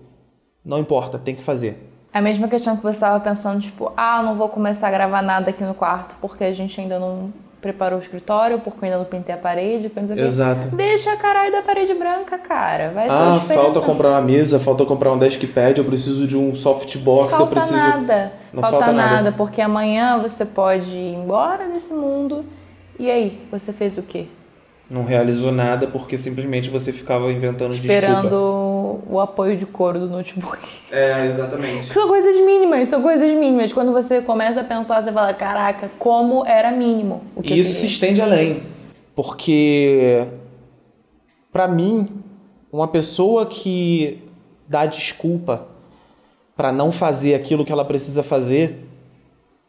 não 0.65 0.79
importa, 0.79 1.19
tem 1.19 1.35
que 1.35 1.43
fazer. 1.43 1.91
É 2.11 2.17
a 2.19 2.21
mesma 2.21 2.47
questão 2.47 2.75
que 2.75 2.81
você 2.81 2.97
estava 2.97 3.19
pensando, 3.19 3.61
tipo, 3.61 3.91
ah, 3.95 4.23
não 4.23 4.35
vou 4.35 4.49
começar 4.49 4.87
a 4.87 4.91
gravar 4.91 5.21
nada 5.21 5.51
aqui 5.51 5.63
no 5.63 5.75
quarto 5.75 6.15
porque 6.19 6.43
a 6.43 6.53
gente 6.53 6.79
ainda 6.81 6.97
não 6.97 7.31
preparou 7.61 7.99
o 7.99 8.01
escritório, 8.01 8.59
porque 8.59 8.79
eu 8.81 8.85
ainda 8.85 8.97
não 8.99 9.05
pintei 9.05 9.33
a 9.33 9.37
parede, 9.37 9.91
não 9.95 10.07
sei. 10.07 10.19
Exato. 10.23 10.67
Deixa 10.75 11.11
a 11.13 11.17
caralho 11.17 11.51
da 11.51 11.61
parede 11.61 11.93
branca, 11.93 12.37
cara. 12.37 12.91
Vai 12.91 13.07
ser 13.07 13.13
Ah, 13.13 13.39
falta 13.41 13.81
comprar 13.81 14.09
uma 14.11 14.21
mesa, 14.21 14.59
falta 14.59 14.85
comprar 14.85 15.11
um 15.11 15.17
deskpad, 15.17 15.77
eu 15.79 15.85
preciso 15.85 16.27
de 16.27 16.37
um 16.37 16.53
softbox, 16.53 17.33
eu 17.33 17.39
Falta 17.39 17.55
preciso. 17.55 17.75
nada. 17.79 18.33
Não 18.53 18.61
falta, 18.61 18.77
falta 18.77 18.93
nada. 18.93 19.15
nada, 19.15 19.31
porque 19.31 19.61
amanhã 19.61 20.19
você 20.21 20.45
pode 20.45 20.89
ir 20.95 21.15
embora 21.15 21.67
desse 21.67 21.93
mundo. 21.93 22.45
E 22.99 23.09
aí, 23.11 23.41
você 23.51 23.73
fez 23.73 23.97
o 23.97 24.01
quê? 24.03 24.25
Não 24.89 25.03
realizou 25.03 25.51
nada 25.51 25.85
porque 25.87 26.15
simplesmente 26.17 26.69
você 26.69 26.93
ficava 26.93 27.29
inventando 27.31 27.73
Esperando 27.73 28.21
desculpa. 28.21 28.35
O 29.09 29.19
apoio 29.19 29.57
de 29.57 29.65
couro 29.65 29.99
do 29.99 30.07
notebook. 30.07 30.59
É, 30.91 31.25
exatamente. 31.27 31.87
São 31.87 32.07
coisas 32.07 32.35
mínimas, 32.45 32.89
são 32.89 33.01
coisas 33.01 33.37
mínimas. 33.37 33.73
Quando 33.73 33.91
você 33.91 34.21
começa 34.21 34.61
a 34.61 34.63
pensar, 34.63 35.03
você 35.03 35.11
fala, 35.11 35.33
caraca, 35.33 35.91
como 35.99 36.45
era 36.45 36.71
mínimo 36.71 37.23
o 37.35 37.41
que 37.41 37.53
E 37.53 37.59
isso 37.59 37.73
se 37.79 37.87
estende 37.87 38.21
além. 38.21 38.63
Porque, 39.15 40.25
pra 41.51 41.67
mim, 41.67 42.07
uma 42.71 42.87
pessoa 42.87 43.45
que 43.45 44.23
dá 44.67 44.85
desculpa 44.85 45.67
pra 46.55 46.71
não 46.71 46.91
fazer 46.91 47.35
aquilo 47.35 47.63
que 47.65 47.71
ela 47.71 47.85
precisa 47.85 48.23
fazer, 48.23 48.85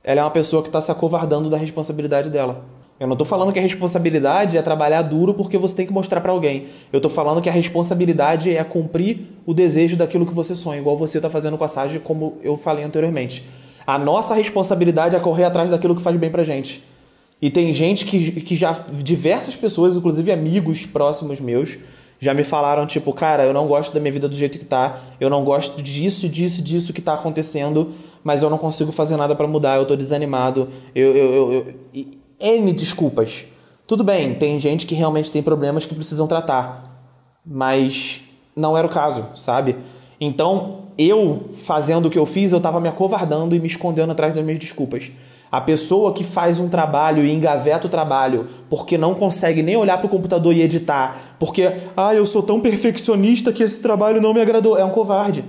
ela 0.02 0.20
é 0.20 0.24
uma 0.24 0.30
pessoa 0.30 0.62
que 0.62 0.68
está 0.68 0.80
se 0.80 0.90
acovardando 0.90 1.50
da 1.50 1.56
responsabilidade 1.56 2.30
dela. 2.30 2.64
Eu 3.00 3.06
não 3.06 3.14
tô 3.14 3.24
falando 3.24 3.52
que 3.52 3.58
a 3.58 3.62
responsabilidade 3.62 4.58
é 4.58 4.62
trabalhar 4.62 5.02
duro 5.02 5.32
porque 5.32 5.56
você 5.56 5.76
tem 5.76 5.86
que 5.86 5.92
mostrar 5.92 6.20
pra 6.20 6.32
alguém. 6.32 6.66
Eu 6.92 7.00
tô 7.00 7.08
falando 7.08 7.40
que 7.40 7.48
a 7.48 7.52
responsabilidade 7.52 8.54
é 8.54 8.64
cumprir 8.64 9.20
o 9.46 9.54
desejo 9.54 9.96
daquilo 9.96 10.26
que 10.26 10.34
você 10.34 10.54
sonha, 10.54 10.80
igual 10.80 10.96
você 10.96 11.20
tá 11.20 11.30
fazendo 11.30 11.56
com 11.56 11.64
a 11.64 11.68
Sage, 11.68 12.00
como 12.00 12.38
eu 12.42 12.56
falei 12.56 12.84
anteriormente. 12.84 13.44
A 13.86 13.98
nossa 13.98 14.34
responsabilidade 14.34 15.14
é 15.14 15.20
correr 15.20 15.44
atrás 15.44 15.70
daquilo 15.70 15.94
que 15.94 16.02
faz 16.02 16.16
bem 16.16 16.30
pra 16.30 16.42
gente. 16.42 16.82
E 17.40 17.48
tem 17.50 17.72
gente 17.72 18.04
que, 18.04 18.40
que 18.40 18.56
já. 18.56 18.72
Diversas 18.92 19.54
pessoas, 19.54 19.96
inclusive 19.96 20.32
amigos 20.32 20.84
próximos 20.84 21.40
meus, 21.40 21.78
já 22.18 22.34
me 22.34 22.42
falaram, 22.42 22.84
tipo, 22.84 23.12
cara, 23.12 23.44
eu 23.44 23.52
não 23.52 23.68
gosto 23.68 23.94
da 23.94 24.00
minha 24.00 24.12
vida 24.12 24.28
do 24.28 24.34
jeito 24.34 24.58
que 24.58 24.64
tá, 24.64 25.00
eu 25.20 25.30
não 25.30 25.44
gosto 25.44 25.80
disso, 25.80 26.28
disso, 26.28 26.60
disso 26.60 26.92
que 26.92 27.00
tá 27.00 27.14
acontecendo, 27.14 27.92
mas 28.24 28.42
eu 28.42 28.50
não 28.50 28.58
consigo 28.58 28.90
fazer 28.90 29.16
nada 29.16 29.36
pra 29.36 29.46
mudar, 29.46 29.76
eu 29.76 29.86
tô 29.86 29.94
desanimado, 29.94 30.68
eu. 30.94 31.16
eu, 31.16 31.34
eu, 31.34 31.52
eu... 31.94 32.04
N 32.40 32.72
desculpas. 32.72 33.44
Tudo 33.86 34.04
bem, 34.04 34.34
tem 34.34 34.60
gente 34.60 34.86
que 34.86 34.94
realmente 34.94 35.32
tem 35.32 35.42
problemas 35.42 35.86
que 35.86 35.94
precisam 35.94 36.26
tratar, 36.26 37.02
mas 37.44 38.22
não 38.54 38.76
era 38.76 38.86
o 38.86 38.90
caso, 38.90 39.26
sabe? 39.34 39.76
Então, 40.20 40.80
eu 40.98 41.50
fazendo 41.56 42.06
o 42.06 42.10
que 42.10 42.18
eu 42.18 42.26
fiz, 42.26 42.52
eu 42.52 42.60
tava 42.60 42.80
me 42.80 42.88
acovardando 42.88 43.54
e 43.54 43.60
me 43.60 43.66
escondendo 43.66 44.12
atrás 44.12 44.34
das 44.34 44.44
minhas 44.44 44.58
desculpas. 44.58 45.10
A 45.50 45.60
pessoa 45.60 46.12
que 46.12 46.22
faz 46.22 46.58
um 46.58 46.68
trabalho 46.68 47.24
e 47.24 47.32
engaveta 47.32 47.86
o 47.86 47.90
trabalho 47.90 48.48
porque 48.68 48.98
não 48.98 49.14
consegue 49.14 49.62
nem 49.62 49.76
olhar 49.76 49.98
pro 49.98 50.08
computador 50.08 50.54
e 50.54 50.60
editar, 50.60 51.36
porque, 51.38 51.72
ah, 51.96 52.14
eu 52.14 52.26
sou 52.26 52.42
tão 52.42 52.60
perfeccionista 52.60 53.52
que 53.52 53.62
esse 53.62 53.80
trabalho 53.80 54.20
não 54.20 54.34
me 54.34 54.40
agradou, 54.42 54.76
é 54.76 54.84
um 54.84 54.90
covarde. 54.90 55.42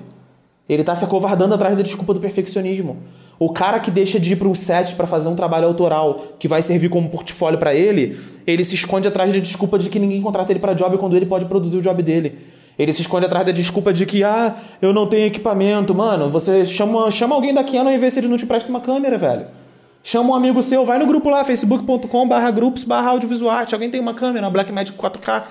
Ele 0.70 0.84
tá 0.84 0.96
se 0.96 1.04
acovardando 1.04 1.54
atrás 1.54 1.76
da 1.76 1.82
desculpa 1.82 2.14
do 2.14 2.20
perfeccionismo. 2.20 2.98
O 3.40 3.50
cara 3.50 3.80
que 3.80 3.90
deixa 3.90 4.20
de 4.20 4.34
ir 4.34 4.36
para 4.36 4.50
um 4.50 4.54
set 4.54 4.96
para 4.96 5.08
fazer 5.08 5.30
um 5.30 5.36
trabalho 5.36 5.66
autoral 5.66 6.26
que 6.38 6.46
vai 6.46 6.62
servir 6.62 6.90
como 6.90 7.08
portfólio 7.08 7.58
para 7.58 7.74
ele, 7.74 8.20
ele 8.46 8.66
se 8.66 8.76
esconde 8.76 9.08
atrás 9.08 9.32
da 9.32 9.40
desculpa 9.40 9.80
de 9.80 9.90
que 9.90 9.98
ninguém 9.98 10.22
contrata 10.22 10.52
ele 10.52 10.60
para 10.60 10.74
job 10.74 10.98
quando 10.98 11.16
ele 11.16 11.26
pode 11.26 11.46
produzir 11.46 11.78
o 11.78 11.82
job 11.82 12.04
dele. 12.04 12.38
Ele 12.78 12.92
se 12.92 13.02
esconde 13.02 13.26
atrás 13.26 13.46
da 13.46 13.54
desculpa 13.54 13.94
de 13.94 14.06
que, 14.06 14.24
ah, 14.24 14.56
eu 14.82 14.94
não 14.94 15.08
tenho 15.08 15.26
equipamento. 15.26 15.96
Mano, 15.96 16.30
você 16.30 16.66
chama, 16.66 17.10
chama 17.12 17.34
alguém 17.34 17.54
da 17.54 17.64
Canon 17.64 17.92
e 17.92 17.98
vê 17.98 18.12
se 18.12 18.20
ele 18.20 18.28
não 18.28 18.38
te 18.38 18.46
presta 18.46 18.70
uma 18.70 18.82
câmera, 18.82 19.18
velho. 19.18 19.48
Chama 20.04 20.30
um 20.30 20.36
amigo 20.36 20.62
seu, 20.62 20.86
vai 20.86 20.98
no 20.98 21.06
grupo 21.06 21.30
lá, 21.30 21.44
facebook.com 21.44 22.28
barra 22.28 22.52
grupos 22.52 22.84
barra 22.84 23.12
audiovisual. 23.12 23.66
Alguém 23.72 23.90
tem 23.90 24.00
uma 24.00 24.14
câmera, 24.14 24.46
uma 24.46 24.52
Blackmagic 24.52 24.98
4K. 24.98 25.44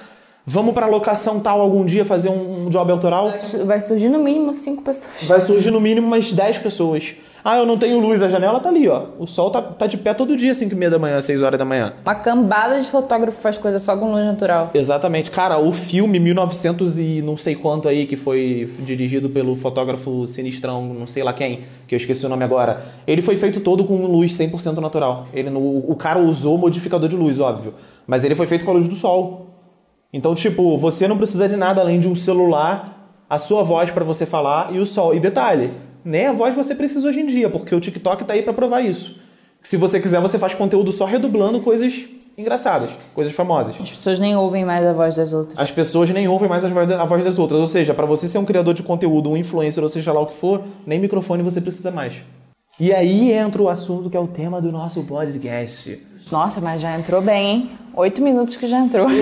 Vamos 0.47 0.73
pra 0.73 0.87
locação 0.87 1.41
tal 1.41 1.61
algum 1.61 1.85
dia 1.85 2.07
fazer 2.07 2.31
um, 2.31 2.67
um 2.67 2.71
job 2.71 2.91
autoral? 2.91 3.35
Vai 3.67 3.81
surgir 3.83 4.09
no 4.09 4.19
mínimo 4.19 4.55
cinco 4.55 4.83
pessoas. 4.83 5.29
Vai 5.29 5.41
surgir 5.41 5.71
no 5.71 5.79
mínimo 5.79 6.07
umas 6.07 6.33
10 6.33 6.59
pessoas. 6.59 7.15
Ah, 7.45 7.57
eu 7.57 7.65
não 7.65 7.79
tenho 7.79 7.99
luz, 8.01 8.23
a 8.23 8.29
janela 8.29 8.61
tá 8.61 8.69
ali, 8.69 8.89
ó. 8.89 9.07
O 9.19 9.27
sol 9.27 9.51
tá, 9.51 9.63
tá 9.63 9.87
de 9.87 9.97
pé 9.97 10.13
todo 10.13 10.37
dia, 10.37 10.53
5 10.53 10.73
e 10.73 10.77
meia 10.77 10.91
da 10.91 10.99
manhã, 10.99 11.21
6 11.21 11.43
horas 11.43 11.59
da 11.59 11.65
manhã. 11.65 11.93
Uma 12.05 12.15
cambada 12.15 12.81
de 12.81 12.87
fotógrafo 12.89 13.41
faz 13.41 13.57
coisa 13.57 13.79
só 13.79 13.97
com 13.97 14.13
luz 14.13 14.25
natural. 14.25 14.71
Exatamente. 14.75 15.31
Cara, 15.31 15.59
o 15.59 15.73
filme 15.73 16.19
1900 16.19 16.99
e 16.99 17.23
não 17.23 17.37
sei 17.37 17.55
quanto 17.55 17.89
aí, 17.89 18.07
que 18.07 18.17
foi 18.17 18.69
dirigido 18.81 19.29
pelo 19.29 19.57
fotógrafo 19.57 20.27
sinistrão, 20.27 20.95
não 20.95 21.07
sei 21.07 21.23
lá 21.23 21.33
quem, 21.33 21.61
que 21.87 21.95
eu 21.95 21.97
esqueci 21.97 22.27
o 22.27 22.29
nome 22.29 22.45
agora. 22.45 22.83
Ele 23.07 23.23
foi 23.23 23.37
feito 23.37 23.61
todo 23.61 23.85
com 23.85 24.05
luz 24.07 24.33
100% 24.33 24.79
natural. 24.79 25.25
Ele, 25.33 25.51
no, 25.51 25.61
o 25.61 25.95
cara 25.97 26.19
usou 26.19 26.59
modificador 26.59 27.09
de 27.09 27.17
luz, 27.17 27.41
óbvio. 27.41 27.75
Mas 28.07 28.25
ele 28.25 28.35
foi 28.35 28.47
feito 28.47 28.65
com 28.65 28.71
a 28.73 28.75
luz 28.75 28.89
do 28.89 28.95
sol. 28.95 29.47
Então, 30.13 30.35
tipo, 30.35 30.77
você 30.79 31.07
não 31.07 31.17
precisa 31.17 31.49
de 31.49 31.57
nada 31.57 31.81
além 31.81 32.01
de 32.01 32.09
um 32.09 32.15
celular, 32.15 33.15
a 33.29 33.39
sua 33.39 33.63
voz 33.63 33.91
para 33.91 34.05
você 34.05 34.25
falar 34.25 34.75
e 34.75 34.79
o 34.79 34.87
sol. 34.87 35.15
E 35.15 35.21
detalhe, 35.21 35.71
nem 36.05 36.27
a 36.27 36.33
voz 36.33 36.55
você 36.55 36.75
precisa 36.75 37.09
hoje 37.09 37.21
em 37.21 37.27
dia, 37.27 37.49
porque 37.51 37.75
o 37.75 37.81
TikTok 37.81 38.25
tá 38.25 38.35
aí 38.35 38.43
para 38.43 38.53
provar 38.53 38.81
isso. 38.81 39.21
Se 39.63 39.77
você 39.77 40.01
quiser, 40.01 40.21
você 40.21 40.39
faz 40.39 40.55
conteúdo 40.55 40.91
só 40.93 41.05
redublando 41.05 41.61
coisas 41.61 42.07
engraçadas, 42.39 42.91
coisas 43.15 43.33
famosas. 43.33 43.75
As 43.81 43.91
pessoas 43.91 44.19
nem 44.21 44.37
ouvem 44.37 44.65
mais 44.65 44.87
a 44.87 44.93
voz 44.93 45.15
das 45.15 45.33
outras. 45.33 45.59
As 45.59 45.73
pessoas 45.73 46.09
nem 46.11 46.29
ouvem 46.29 46.49
mais 46.49 46.65
a 46.65 46.69
voz, 46.69 47.25
das 47.25 47.39
outras. 47.39 47.61
Ou 47.61 47.67
seja, 47.67 47.93
para 47.93 48.07
você 48.07 48.29
ser 48.29 48.39
um 48.39 48.45
criador 48.45 48.73
de 48.75 48.83
conteúdo, 48.85 49.29
um 49.29 49.37
influencer, 49.37 49.83
ou 49.83 49.89
seja 49.89 50.13
lá 50.13 50.21
o 50.21 50.27
que 50.27 50.37
for, 50.37 50.63
nem 50.87 51.01
microfone 51.01 51.43
você 51.43 51.61
precisa 51.61 51.91
mais. 51.91 52.23
E 52.79 52.93
aí 52.93 53.33
entra 53.33 53.61
o 53.61 53.69
assunto 53.69 54.09
que 54.09 54.17
é 54.17 54.21
o 54.21 54.29
tema 54.29 54.63
do 54.63 54.71
nosso 54.71 55.03
podcast. 55.03 56.07
Nossa, 56.31 56.61
mas 56.61 56.81
já 56.81 56.97
entrou 56.97 57.21
bem, 57.21 57.47
hein? 57.47 57.71
Oito 57.95 58.23
minutos 58.23 58.55
que 58.55 58.69
já 58.69 58.79
entrou. 58.79 59.09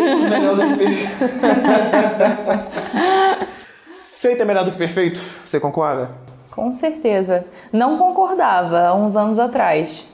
Feito 4.18 4.42
é 4.42 4.44
melhor 4.44 4.66
do 4.66 4.72
que 4.72 4.76
perfeito? 4.76 5.22
Você 5.44 5.58
concorda? 5.58 6.25
Com 6.56 6.72
certeza. 6.72 7.44
Não 7.70 7.98
concordava 7.98 8.86
há 8.86 8.94
uns 8.94 9.14
anos 9.14 9.38
atrás. 9.38 10.06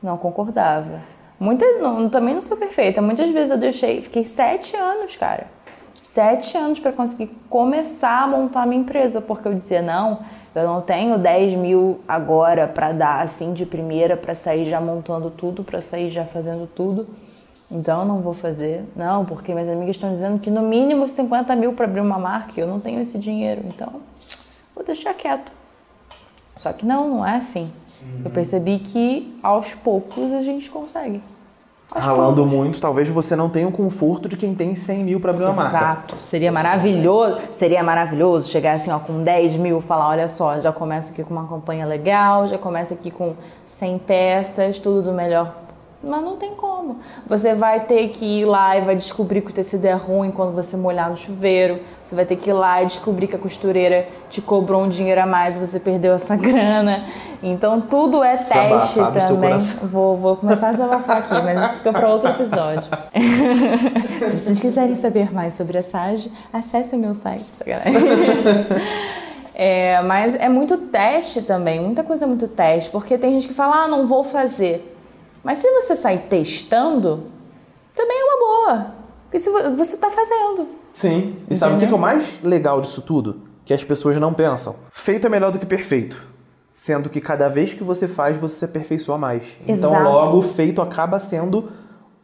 Não 0.00 0.16
concordava. 0.16 1.00
Muita, 1.40 1.66
não, 1.80 2.08
também 2.08 2.34
não 2.34 2.40
sou 2.40 2.56
perfeita. 2.56 3.02
Muitas 3.02 3.28
vezes 3.30 3.50
eu 3.50 3.58
deixei, 3.58 4.00
fiquei 4.00 4.24
sete 4.24 4.76
anos, 4.76 5.16
cara. 5.16 5.48
Sete 5.92 6.56
anos 6.56 6.78
para 6.78 6.92
conseguir 6.92 7.36
começar 7.50 8.22
a 8.22 8.26
montar 8.28 8.62
a 8.62 8.66
minha 8.66 8.80
empresa, 8.80 9.20
porque 9.20 9.48
eu 9.48 9.54
dizia: 9.54 9.82
não, 9.82 10.20
eu 10.54 10.62
não 10.64 10.80
tenho 10.80 11.18
10 11.18 11.54
mil 11.54 12.00
agora 12.06 12.68
para 12.68 12.92
dar 12.92 13.20
assim 13.20 13.52
de 13.52 13.66
primeira, 13.66 14.16
para 14.16 14.34
sair 14.34 14.66
já 14.66 14.80
montando 14.80 15.30
tudo, 15.30 15.64
para 15.64 15.80
sair 15.80 16.10
já 16.10 16.24
fazendo 16.24 16.68
tudo. 16.68 17.08
Então 17.72 18.04
não 18.04 18.20
vou 18.20 18.32
fazer. 18.32 18.84
Não, 18.94 19.24
porque 19.24 19.52
minhas 19.52 19.68
amigas 19.68 19.96
estão 19.96 20.12
dizendo 20.12 20.38
que 20.38 20.48
no 20.48 20.62
mínimo 20.62 21.08
50 21.08 21.56
mil 21.56 21.72
para 21.72 21.86
abrir 21.86 22.00
uma 22.00 22.20
marca. 22.20 22.60
Eu 22.60 22.68
não 22.68 22.78
tenho 22.78 23.00
esse 23.00 23.18
dinheiro, 23.18 23.62
então 23.66 23.94
vou 24.76 24.84
deixar 24.84 25.12
quieto. 25.14 25.57
Só 26.58 26.72
que 26.72 26.84
não, 26.84 27.08
não 27.08 27.26
é 27.26 27.36
assim. 27.36 27.70
Eu 28.24 28.30
percebi 28.30 28.80
que 28.80 29.38
aos 29.42 29.74
poucos 29.74 30.32
a 30.32 30.40
gente 30.40 30.68
consegue. 30.68 31.22
Aos 31.90 32.04
Ralando 32.04 32.42
poucos. 32.42 32.52
muito, 32.52 32.80
talvez 32.80 33.08
você 33.08 33.36
não 33.36 33.48
tenha 33.48 33.66
o 33.68 33.72
conforto 33.72 34.28
de 34.28 34.36
quem 34.36 34.54
tem 34.54 34.74
100 34.74 35.04
mil 35.04 35.20
para 35.20 35.30
abrir 35.30 35.44
uma 35.44 35.52
Exato. 35.52 35.72
marca. 35.72 35.92
Exato. 35.92 36.16
Seria 36.16 36.50
maravilhoso, 36.52 37.38
seria 37.52 37.82
maravilhoso 37.82 38.50
chegar 38.50 38.72
assim, 38.72 38.90
ó, 38.90 38.98
com 38.98 39.22
10 39.22 39.56
mil, 39.56 39.80
falar, 39.80 40.08
olha 40.08 40.28
só, 40.28 40.58
já 40.60 40.72
começo 40.72 41.12
aqui 41.12 41.22
com 41.22 41.32
uma 41.32 41.46
campanha 41.46 41.86
legal, 41.86 42.48
já 42.48 42.58
começo 42.58 42.92
aqui 42.92 43.10
com 43.10 43.34
100 43.64 43.98
peças, 44.00 44.78
tudo 44.80 45.02
do 45.02 45.12
melhor 45.12 45.54
mas 46.02 46.22
não 46.22 46.36
tem 46.36 46.54
como. 46.54 47.00
Você 47.26 47.54
vai 47.54 47.80
ter 47.80 48.10
que 48.10 48.24
ir 48.24 48.44
lá 48.44 48.76
e 48.76 48.82
vai 48.82 48.94
descobrir 48.94 49.40
que 49.40 49.50
o 49.50 49.52
tecido 49.52 49.84
é 49.84 49.94
ruim 49.94 50.30
quando 50.30 50.54
você 50.54 50.76
molhar 50.76 51.10
no 51.10 51.16
chuveiro. 51.16 51.80
Você 52.04 52.14
vai 52.14 52.24
ter 52.24 52.36
que 52.36 52.50
ir 52.50 52.52
lá 52.52 52.82
e 52.82 52.86
descobrir 52.86 53.26
que 53.26 53.34
a 53.34 53.38
costureira 53.38 54.08
te 54.30 54.40
cobrou 54.40 54.84
um 54.84 54.88
dinheiro 54.88 55.20
a 55.20 55.26
mais 55.26 55.56
e 55.56 55.60
você 55.66 55.80
perdeu 55.80 56.14
essa 56.14 56.34
grana. 56.36 57.04
Então 57.42 57.80
tudo 57.80 58.22
é 58.22 58.36
teste 58.36 59.00
também. 59.00 59.58
Vou, 59.90 60.16
vou 60.16 60.36
começar 60.36 60.68
a 60.68 60.72
desabafar 60.72 61.18
aqui, 61.18 61.34
mas 61.34 61.64
isso 61.64 61.78
fica 61.78 61.92
para 61.92 62.08
outro 62.08 62.28
episódio. 62.30 62.88
Se 64.24 64.38
vocês 64.38 64.60
quiserem 64.60 64.94
saber 64.94 65.32
mais 65.32 65.54
sobre 65.54 65.78
a 65.78 65.82
SAGE, 65.82 66.30
acesse 66.52 66.94
o 66.94 66.98
meu 66.98 67.14
site. 67.14 67.44
É, 69.60 70.00
mas 70.02 70.36
é 70.36 70.48
muito 70.48 70.78
teste 70.78 71.42
também, 71.42 71.80
muita 71.80 72.04
coisa 72.04 72.24
é 72.24 72.28
muito 72.28 72.46
teste, 72.46 72.90
porque 72.90 73.18
tem 73.18 73.32
gente 73.32 73.48
que 73.48 73.54
fala, 73.54 73.86
ah, 73.86 73.88
não 73.88 74.06
vou 74.06 74.22
fazer. 74.22 74.96
Mas 75.48 75.60
se 75.60 75.70
você 75.70 75.96
sair 75.96 76.18
testando, 76.28 77.22
também 77.96 78.20
é 78.20 78.22
uma 78.22 78.38
boa. 78.38 78.94
Porque 79.22 79.38
se 79.38 79.48
você 79.48 79.94
está 79.94 80.10
fazendo. 80.10 80.68
Sim. 80.92 81.38
E 81.48 81.56
sabe 81.56 81.76
o 81.76 81.78
que 81.78 81.86
é 81.86 81.96
o 81.96 81.98
mais 81.98 82.38
legal 82.42 82.82
disso 82.82 83.00
tudo? 83.00 83.40
Que 83.64 83.72
as 83.72 83.82
pessoas 83.82 84.18
não 84.18 84.34
pensam. 84.34 84.76
Feito 84.90 85.26
é 85.26 85.30
melhor 85.30 85.50
do 85.50 85.58
que 85.58 85.64
perfeito. 85.64 86.22
Sendo 86.70 87.08
que 87.08 87.18
cada 87.18 87.48
vez 87.48 87.72
que 87.72 87.82
você 87.82 88.06
faz, 88.06 88.36
você 88.36 88.56
se 88.56 88.64
aperfeiçoa 88.66 89.16
mais. 89.16 89.56
Então, 89.62 89.74
Exato. 89.74 89.94
Então, 89.94 90.12
logo, 90.12 90.36
o 90.36 90.42
feito 90.42 90.82
acaba 90.82 91.18
sendo 91.18 91.70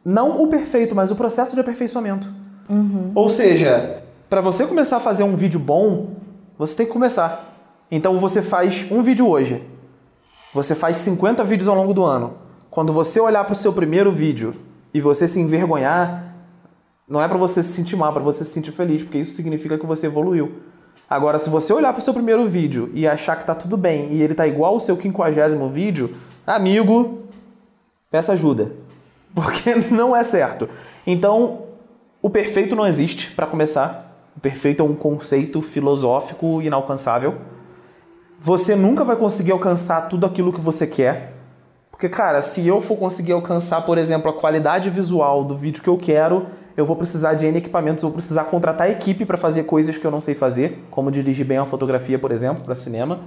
não 0.05 0.43
o 0.43 0.47
perfeito, 0.47 0.95
mas 0.95 1.11
o 1.11 1.17
processo 1.17 1.55
de 1.55 1.61
aperfeiçoamento. 1.63 2.29
Uhum. 2.69 3.11
Ou 3.15 3.31
seja, 3.31 4.03
para 4.29 4.43
você 4.43 4.67
começar 4.67 4.99
a 4.99 5.01
fazer 5.01 5.23
um 5.23 5.35
vídeo 5.35 5.59
bom, 5.59 6.11
você 6.59 6.77
tem 6.77 6.85
que 6.85 6.93
começar. 6.93 7.57
Então, 7.91 8.21
você 8.21 8.43
faz 8.43 8.85
um 8.91 9.03
vídeo 9.03 9.27
hoje. 9.27 9.67
Você 10.53 10.75
faz 10.75 10.99
50 10.99 11.43
vídeos 11.43 11.69
ao 11.69 11.75
longo 11.75 11.95
do 11.95 12.05
ano. 12.05 12.44
Quando 12.75 12.93
você 12.93 13.21
olhar 13.21 13.45
para 13.45 13.53
o 13.53 13.57
seu 13.57 13.73
primeiro 13.73 14.11
vídeo 14.11 14.57
e 14.93 15.01
você 15.01 15.29
se 15.29 15.39
envergonhar, 15.39 16.35
não 17.09 17.23
é 17.23 17.29
para 17.29 17.39
você 17.39 17.63
se 17.63 17.73
sentir 17.73 17.95
mal, 17.95 18.11
é 18.11 18.15
para 18.15 18.23
você 18.25 18.43
se 18.43 18.51
sentir 18.51 18.73
feliz, 18.73 19.05
porque 19.05 19.19
isso 19.19 19.37
significa 19.37 19.79
que 19.79 19.87
você 19.87 20.09
evoluiu. 20.09 20.55
Agora, 21.09 21.39
se 21.39 21.49
você 21.49 21.73
olhar 21.73 21.93
para 21.93 22.01
o 22.01 22.03
seu 22.03 22.13
primeiro 22.13 22.49
vídeo 22.49 22.91
e 22.93 23.07
achar 23.07 23.37
que 23.37 23.45
tá 23.45 23.55
tudo 23.55 23.77
bem 23.77 24.13
e 24.13 24.21
ele 24.21 24.35
tá 24.35 24.45
igual 24.45 24.73
ao 24.73 24.81
seu 24.81 24.97
quinquagésimo 24.97 25.69
vídeo, 25.69 26.17
amigo, 26.45 27.19
peça 28.11 28.33
ajuda, 28.33 28.73
porque 29.33 29.77
não 29.93 30.17
é 30.17 30.25
certo. 30.25 30.69
Então, 31.07 31.67
o 32.21 32.29
perfeito 32.29 32.75
não 32.75 32.89
existe 32.89 33.31
para 33.31 33.47
começar. 33.47 34.33
O 34.37 34.41
perfeito 34.41 34.83
é 34.83 34.85
um 34.85 34.97
conceito 34.97 35.63
filosófico 35.63 36.61
inalcançável. 36.61 37.37
Você 38.41 38.75
nunca 38.75 39.05
vai 39.05 39.15
conseguir 39.15 39.53
alcançar 39.53 40.09
tudo 40.09 40.27
aquilo 40.27 40.53
que 40.53 40.61
você 40.61 40.89
quer. 40.89 41.44
Porque, 41.95 42.09
cara, 42.09 42.43
se 42.43 42.67
eu 42.67 42.81
for 42.81 42.97
conseguir 42.97 43.31
alcançar, 43.31 43.81
por 43.83 43.99
exemplo, 43.99 44.29
a 44.29 44.33
qualidade 44.33 44.91
visual 44.91 45.45
do 45.45 45.57
vídeo 45.57 45.81
que 45.81 45.89
eu 45.89 45.97
quero, 45.97 46.45
eu 46.77 46.85
vou 46.85 46.97
precisar 46.97 47.35
de 47.35 47.47
N 47.47 47.57
equipamentos, 47.57 48.03
vou 48.03 48.11
precisar 48.11 48.43
contratar 48.47 48.91
equipe 48.91 49.25
para 49.25 49.37
fazer 49.37 49.63
coisas 49.63 49.97
que 49.97 50.05
eu 50.05 50.11
não 50.11 50.21
sei 50.21 50.35
fazer, 50.35 50.85
como 50.91 51.09
dirigir 51.09 51.47
bem 51.47 51.57
a 51.57 51.65
fotografia, 51.65 52.19
por 52.19 52.33
exemplo, 52.33 52.65
para 52.65 52.75
cinema. 52.75 53.21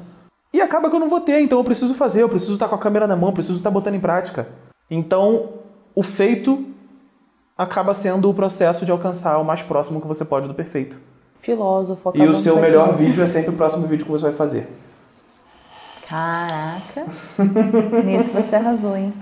E 0.54 0.60
acaba 0.60 0.90
que 0.90 0.96
eu 0.98 1.00
não 1.00 1.10
vou 1.10 1.22
ter, 1.22 1.40
então 1.40 1.58
eu 1.58 1.64
preciso 1.64 1.94
fazer, 1.94 2.24
eu 2.24 2.30
preciso 2.30 2.56
estar 2.56 2.68
com 2.68 2.76
a 2.76 2.78
câmera 2.78 3.08
na 3.08 3.16
mão, 3.16 3.30
eu 3.30 3.34
preciso 3.34 3.58
estar 3.58 3.72
botando 3.72 3.96
em 3.96 4.02
prática. 4.02 4.50
Então, 4.92 5.54
o 5.96 6.04
feito 6.04 6.66
acaba 7.58 7.94
sendo 7.94 8.30
o 8.30 8.34
processo 8.34 8.86
de 8.86 8.92
alcançar 8.92 9.38
o 9.38 9.46
mais 9.46 9.64
próximo 9.64 10.02
que 10.02 10.08
você 10.08 10.26
pode 10.26 10.46
do 10.46 10.54
perfeito. 10.54 11.00
Filósofo. 11.38 12.12
E 12.14 12.28
o 12.28 12.34
seu 12.34 12.60
melhor 12.60 12.94
vídeo 12.98 13.24
é 13.24 13.28
sempre 13.28 13.52
o 13.52 13.54
próximo 13.54 13.88
vídeo 13.88 14.06
que 14.06 14.12
você 14.12 14.26
vai 14.26 14.34
fazer. 14.34 14.68
Caraca! 16.08 17.06
Nisso 18.06 18.32
você 18.32 18.56
arrasou, 18.56 18.96
hein? 18.96 19.14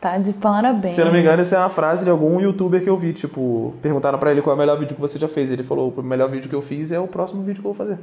Tá 0.00 0.18
de 0.18 0.32
parabéns. 0.34 0.94
Se 0.94 1.00
eu 1.00 1.06
não 1.06 1.12
me 1.12 1.20
engano, 1.20 1.40
essa 1.40 1.56
é 1.56 1.58
uma 1.58 1.68
frase 1.68 2.04
de 2.04 2.10
algum 2.10 2.40
youtuber 2.40 2.82
que 2.82 2.88
eu 2.88 2.96
vi. 2.96 3.12
Tipo, 3.12 3.74
perguntaram 3.82 4.18
para 4.18 4.30
ele 4.30 4.40
qual 4.40 4.54
é 4.54 4.56
o 4.56 4.58
melhor 4.58 4.78
vídeo 4.78 4.94
que 4.94 5.00
você 5.00 5.18
já 5.18 5.26
fez. 5.26 5.50
Ele 5.50 5.62
falou: 5.62 5.92
o 5.96 6.02
melhor 6.02 6.28
vídeo 6.28 6.48
que 6.48 6.54
eu 6.54 6.62
fiz 6.62 6.92
é 6.92 7.00
o 7.00 7.08
próximo 7.08 7.42
vídeo 7.42 7.60
que 7.60 7.66
eu 7.66 7.72
vou 7.72 7.74
fazer. 7.74 7.98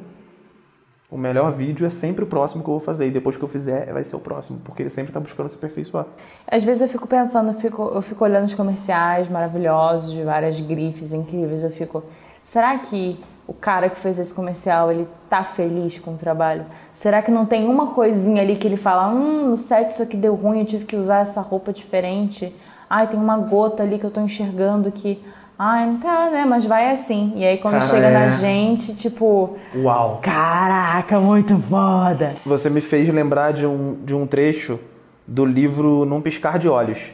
O 1.10 1.18
melhor 1.18 1.52
vídeo 1.52 1.86
é 1.86 1.90
sempre 1.90 2.24
o 2.24 2.28
próximo 2.28 2.64
que 2.64 2.70
eu 2.70 2.74
vou 2.74 2.82
fazer. 2.82 3.08
E 3.08 3.12
depois 3.12 3.38
que 3.38 3.44
eu 3.44 3.48
fizer, 3.48 3.94
vai 3.94 4.04
ser 4.04 4.16
o 4.16 4.20
próximo. 4.20 4.60
Porque 4.66 4.82
ele 4.82 4.90
sempre 4.90 5.14
tá 5.14 5.20
buscando 5.20 5.48
se 5.48 5.56
aperfeiçoar. 5.56 6.08
Às 6.52 6.64
vezes 6.64 6.82
eu 6.82 6.88
fico 6.88 7.08
pensando, 7.08 7.52
eu 7.52 7.54
fico, 7.54 7.84
eu 7.94 8.02
fico 8.02 8.24
olhando 8.26 8.46
os 8.46 8.54
comerciais 8.56 9.30
maravilhosos, 9.30 10.12
de 10.12 10.24
várias 10.24 10.60
grifes 10.60 11.14
incríveis. 11.14 11.64
Eu 11.64 11.70
fico, 11.70 12.04
será 12.44 12.80
que 12.80 13.24
o 13.48 13.54
cara 13.54 13.90
que 13.90 13.98
fez 13.98 14.18
esse 14.20 14.34
comercial, 14.34 14.92
ele 14.92 15.08
tá 15.30 15.44
feliz 15.44 16.00
com 16.00 16.12
o 16.12 16.18
trabalho? 16.18 16.66
Será 16.94 17.22
que 17.22 17.30
não 17.30 17.46
tem 17.46 17.68
uma 17.68 17.88
coisinha 17.88 18.42
ali 18.42 18.56
que 18.56 18.68
ele 18.68 18.78
fala, 18.78 19.08
hum, 19.08 19.50
no 19.50 19.56
set 19.56 19.92
isso 19.92 20.04
aqui 20.04 20.16
deu 20.16 20.34
ruim, 20.36 20.60
eu 20.60 20.66
tive 20.66 20.86
que 20.86 20.96
usar 20.96 21.20
essa 21.20 21.42
roupa 21.42 21.74
diferente. 21.74 22.56
Ai, 22.90 23.08
tem 23.08 23.20
uma 23.20 23.38
gota 23.38 23.84
ali 23.84 24.00
que 24.00 24.06
eu 24.06 24.12
tô 24.12 24.22
enxergando 24.22 24.92
que, 24.92 25.22
ai, 25.60 25.88
não 25.88 25.98
tá, 26.00 26.30
né, 26.30 26.46
mas 26.46 26.66
vai 26.66 26.92
assim. 26.92 27.34
E 27.36 27.46
aí 27.46 27.58
quando 27.58 27.80
cara, 27.80 27.86
chega 27.86 28.08
é... 28.08 28.14
na 28.14 28.28
gente, 28.30 28.96
tipo, 28.96 29.58
uau. 29.76 30.20
Caraca, 30.22 31.20
muito 31.20 31.58
foda. 31.58 32.36
Você 32.46 32.70
me 32.70 32.80
fez 32.80 33.10
lembrar 33.10 33.52
de 33.52 33.66
um, 33.66 33.98
de 34.06 34.16
um 34.16 34.26
trecho 34.26 34.80
do 35.28 35.46
livro 35.46 36.06
Num 36.06 36.22
Piscar 36.22 36.58
de 36.58 36.70
Olhos. 36.70 37.12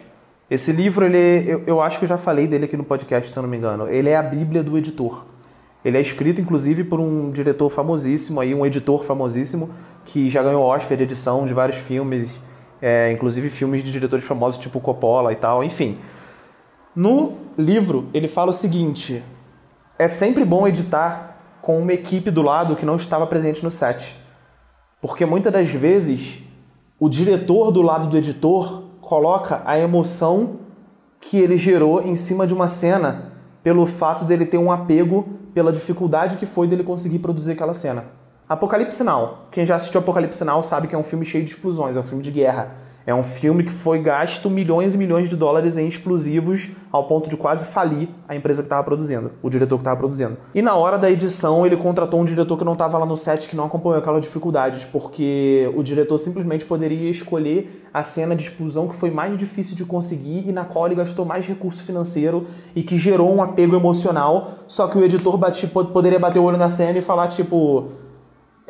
Esse 0.49 0.71
livro, 0.71 1.05
ele, 1.05 1.45
eu, 1.47 1.63
eu 1.65 1.81
acho 1.81 1.99
que 1.99 2.05
eu 2.05 2.09
já 2.09 2.17
falei 2.17 2.47
dele 2.47 2.65
aqui 2.65 2.75
no 2.75 2.83
podcast, 2.83 3.31
se 3.31 3.37
eu 3.37 3.43
não 3.43 3.49
me 3.49 3.57
engano. 3.57 3.87
Ele 3.87 4.09
é 4.09 4.17
a 4.17 4.23
Bíblia 4.23 4.63
do 4.63 4.77
editor. 4.77 5.23
Ele 5.83 5.97
é 5.97 6.01
escrito, 6.01 6.41
inclusive, 6.41 6.83
por 6.83 6.99
um 6.99 7.31
diretor 7.31 7.69
famosíssimo, 7.69 8.41
aí, 8.41 8.53
um 8.53 8.65
editor 8.65 9.03
famosíssimo, 9.03 9.69
que 10.05 10.29
já 10.29 10.43
ganhou 10.43 10.63
Oscar 10.63 10.97
de 10.97 11.03
edição 11.03 11.45
de 11.45 11.53
vários 11.53 11.77
filmes, 11.77 12.41
é, 12.81 13.11
inclusive 13.11 13.49
filmes 13.49 13.83
de 13.83 13.91
diretores 13.91 14.25
famosos 14.25 14.59
tipo 14.59 14.79
Coppola 14.79 15.31
e 15.31 15.35
tal, 15.35 15.63
enfim. 15.63 15.97
No 16.95 17.39
livro, 17.57 18.09
ele 18.13 18.27
fala 18.27 18.49
o 18.49 18.53
seguinte: 18.53 19.23
é 19.97 20.07
sempre 20.07 20.43
bom 20.43 20.67
editar 20.67 21.37
com 21.61 21.79
uma 21.79 21.93
equipe 21.93 22.31
do 22.31 22.41
lado 22.41 22.75
que 22.75 22.85
não 22.85 22.95
estava 22.95 23.27
presente 23.27 23.63
no 23.63 23.71
set. 23.71 24.15
Porque 25.01 25.25
muitas 25.25 25.53
das 25.53 25.69
vezes 25.69 26.41
o 26.99 27.07
diretor 27.07 27.71
do 27.71 27.81
lado 27.81 28.07
do 28.07 28.17
editor 28.17 28.83
coloca 28.99 29.61
a 29.65 29.79
emoção 29.79 30.59
que 31.21 31.37
ele 31.37 31.57
gerou 31.57 32.01
em 32.01 32.15
cima 32.15 32.45
de 32.45 32.53
uma 32.53 32.67
cena 32.67 33.33
pelo 33.69 33.85
fato 33.85 34.25
dele 34.25 34.47
ter 34.47 34.57
um 34.57 34.71
apego 34.71 35.29
pela 35.53 35.71
dificuldade 35.71 36.37
que 36.37 36.47
foi 36.47 36.65
dele 36.67 36.83
conseguir 36.83 37.19
produzir 37.19 37.51
aquela 37.51 37.75
cena. 37.75 38.05
Apocalipse 38.49 39.03
Now. 39.03 39.45
Quem 39.51 39.63
já 39.63 39.75
assistiu 39.75 40.01
Apocalipse 40.01 40.43
Now 40.43 40.63
sabe 40.63 40.87
que 40.87 40.95
é 40.95 40.97
um 40.97 41.03
filme 41.03 41.23
cheio 41.23 41.45
de 41.45 41.51
explosões, 41.51 41.95
é 41.95 41.99
um 41.99 42.03
filme 42.03 42.23
de 42.23 42.31
guerra. 42.31 42.71
É 43.09 43.15
um 43.15 43.23
filme 43.23 43.63
que 43.63 43.71
foi 43.71 43.97
gasto 43.97 44.51
milhões 44.51 44.93
e 44.93 44.97
milhões 44.99 45.27
de 45.27 45.35
dólares 45.35 45.77
em 45.77 45.87
explosivos 45.87 46.69
ao 46.91 47.07
ponto 47.07 47.27
de 47.27 47.35
quase 47.35 47.65
falir 47.65 48.07
a 48.27 48.35
empresa 48.35 48.61
que 48.61 48.67
estava 48.67 48.83
produzindo, 48.83 49.31
o 49.41 49.49
diretor 49.49 49.77
que 49.77 49.81
estava 49.81 49.97
produzindo. 49.97 50.37
E 50.53 50.61
na 50.61 50.75
hora 50.75 50.95
da 50.95 51.09
edição, 51.09 51.65
ele 51.65 51.75
contratou 51.75 52.21
um 52.21 52.23
diretor 52.23 52.55
que 52.55 52.63
não 52.63 52.73
estava 52.73 52.99
lá 52.99 53.07
no 53.07 53.17
set, 53.17 53.49
que 53.49 53.55
não 53.55 53.65
acompanhou 53.65 53.97
aquelas 53.97 54.21
dificuldades, 54.21 54.85
porque 54.85 55.73
o 55.75 55.81
diretor 55.81 56.19
simplesmente 56.19 56.65
poderia 56.65 57.09
escolher 57.09 57.83
a 57.91 58.03
cena 58.03 58.35
de 58.35 58.43
explosão 58.43 58.87
que 58.87 58.95
foi 58.95 59.09
mais 59.09 59.35
difícil 59.35 59.75
de 59.75 59.85
conseguir 59.85 60.47
e 60.47 60.51
na 60.51 60.63
qual 60.63 60.85
ele 60.85 60.93
gastou 60.93 61.25
mais 61.25 61.47
recurso 61.47 61.81
financeiro 61.81 62.45
e 62.75 62.83
que 62.83 62.95
gerou 62.95 63.33
um 63.33 63.41
apego 63.41 63.75
emocional. 63.75 64.51
Só 64.67 64.87
que 64.87 64.99
o 64.99 65.03
editor 65.03 65.35
bate, 65.35 65.65
poderia 65.65 66.19
bater 66.19 66.37
o 66.37 66.43
olho 66.43 66.57
na 66.57 66.69
cena 66.69 66.99
e 66.99 67.01
falar, 67.01 67.29
tipo 67.29 67.89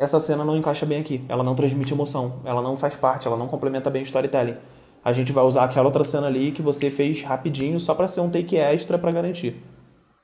essa 0.00 0.18
cena 0.18 0.42
não 0.42 0.56
encaixa 0.56 0.86
bem 0.86 0.98
aqui. 0.98 1.22
Ela 1.28 1.44
não 1.44 1.54
transmite 1.54 1.92
emoção, 1.92 2.40
ela 2.46 2.62
não 2.62 2.74
faz 2.74 2.96
parte, 2.96 3.28
ela 3.28 3.36
não 3.36 3.46
complementa 3.46 3.90
bem 3.90 4.00
o 4.00 4.04
storytelling. 4.04 4.56
A 5.04 5.12
gente 5.12 5.30
vai 5.30 5.44
usar 5.44 5.64
aquela 5.64 5.84
outra 5.84 6.02
cena 6.04 6.26
ali 6.26 6.52
que 6.52 6.62
você 6.62 6.90
fez 6.90 7.22
rapidinho 7.22 7.78
só 7.78 7.94
para 7.94 8.08
ser 8.08 8.22
um 8.22 8.30
take 8.30 8.56
extra 8.56 8.98
para 8.98 9.12
garantir. 9.12 9.62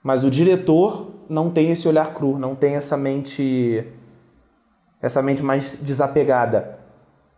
Mas 0.02 0.24
o 0.24 0.30
diretor 0.30 1.10
não 1.28 1.50
tem 1.50 1.70
esse 1.70 1.86
olhar 1.86 2.14
cru, 2.14 2.38
não 2.38 2.54
tem 2.54 2.74
essa 2.74 2.96
mente 2.96 3.86
essa 5.02 5.20
mente 5.20 5.42
mais 5.42 5.78
desapegada. 5.82 6.78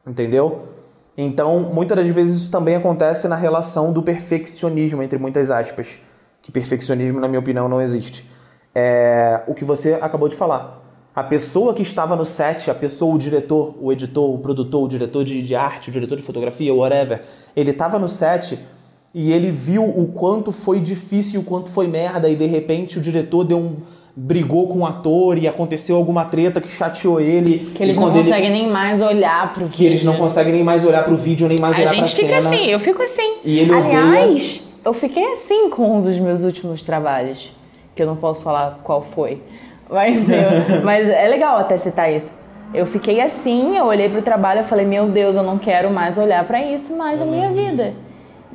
Entendeu? 0.06 0.68
Então, 1.16 1.58
muitas 1.58 1.96
das 1.96 2.06
vezes 2.06 2.42
isso 2.42 2.50
também 2.52 2.76
acontece 2.76 3.26
na 3.26 3.34
relação 3.34 3.92
do 3.92 4.00
perfeccionismo, 4.00 5.02
entre 5.02 5.18
muitas 5.18 5.50
aspas. 5.50 5.98
Que 6.40 6.52
perfeccionismo, 6.52 7.18
na 7.18 7.26
minha 7.26 7.40
opinião, 7.40 7.68
não 7.68 7.82
existe. 7.82 8.24
É 8.72 9.42
o 9.48 9.54
que 9.54 9.64
você 9.64 9.94
acabou 9.94 10.28
de 10.28 10.36
falar. 10.36 10.87
A 11.18 11.24
pessoa 11.24 11.74
que 11.74 11.82
estava 11.82 12.14
no 12.14 12.24
set, 12.24 12.70
a 12.70 12.74
pessoa, 12.74 13.12
o 13.12 13.18
diretor, 13.18 13.74
o 13.80 13.90
editor, 13.90 14.32
o 14.32 14.38
produtor, 14.38 14.84
o 14.84 14.88
diretor 14.88 15.24
de, 15.24 15.42
de 15.42 15.52
arte, 15.52 15.88
o 15.88 15.92
diretor 15.92 16.14
de 16.14 16.22
fotografia, 16.22 16.72
whatever, 16.72 17.22
ele 17.56 17.72
estava 17.72 17.98
no 17.98 18.08
set 18.08 18.56
e 19.12 19.32
ele 19.32 19.50
viu 19.50 19.82
o 19.82 20.12
quanto 20.14 20.52
foi 20.52 20.78
difícil, 20.78 21.40
o 21.40 21.42
quanto 21.42 21.70
foi 21.70 21.88
merda, 21.88 22.28
e 22.28 22.36
de 22.36 22.46
repente 22.46 22.98
o 22.98 23.00
diretor 23.00 23.42
deu 23.42 23.58
um 23.58 23.78
brigou 24.14 24.68
com 24.68 24.78
o 24.78 24.86
ator 24.86 25.36
e 25.36 25.48
aconteceu 25.48 25.96
alguma 25.96 26.24
treta 26.24 26.60
que 26.60 26.68
chateou 26.68 27.20
ele. 27.20 27.72
Que 27.74 27.82
eles 27.82 27.96
não 27.96 28.12
conseguem 28.12 28.50
ele... 28.50 28.58
nem 28.60 28.70
mais 28.70 29.00
olhar 29.00 29.52
pro 29.52 29.64
que 29.64 29.70
vídeo. 29.70 29.76
Que 29.76 29.86
eles 29.86 30.04
não 30.04 30.14
conseguem 30.14 30.52
nem 30.52 30.62
mais 30.62 30.84
olhar 30.84 31.02
pro 31.02 31.16
vídeo, 31.16 31.48
nem 31.48 31.58
mais 31.58 31.74
a 31.74 31.80
olhar 31.80 31.88
pra 31.96 31.96
cena. 31.96 32.04
A 32.04 32.06
gente 32.06 32.22
fica 32.22 32.38
assim, 32.38 32.66
eu 32.66 32.78
fico 32.78 33.02
assim. 33.02 33.38
E 33.44 33.58
ele 33.58 33.72
Aliás, 33.72 34.70
odeia... 34.70 34.82
eu 34.84 34.94
fiquei 34.94 35.32
assim 35.32 35.68
com 35.68 35.98
um 35.98 36.00
dos 36.00 36.16
meus 36.16 36.44
últimos 36.44 36.84
trabalhos, 36.84 37.50
que 37.96 38.00
eu 38.00 38.06
não 38.06 38.14
posso 38.14 38.44
falar 38.44 38.78
qual 38.84 39.04
foi. 39.12 39.42
Mas, 39.90 40.28
eu, 40.28 40.82
mas 40.84 41.08
é 41.08 41.26
legal 41.28 41.58
até 41.58 41.76
citar 41.76 42.12
isso. 42.12 42.38
Eu 42.72 42.84
fiquei 42.84 43.20
assim, 43.20 43.76
eu 43.78 43.86
olhei 43.86 44.08
pro 44.08 44.20
trabalho 44.20 44.60
e 44.60 44.64
falei, 44.64 44.84
meu 44.84 45.08
Deus, 45.08 45.36
eu 45.36 45.42
não 45.42 45.58
quero 45.58 45.90
mais 45.90 46.18
olhar 46.18 46.44
para 46.46 46.62
isso 46.62 46.96
mais 46.96 47.18
na 47.18 47.24
minha 47.24 47.50
vida. 47.50 47.94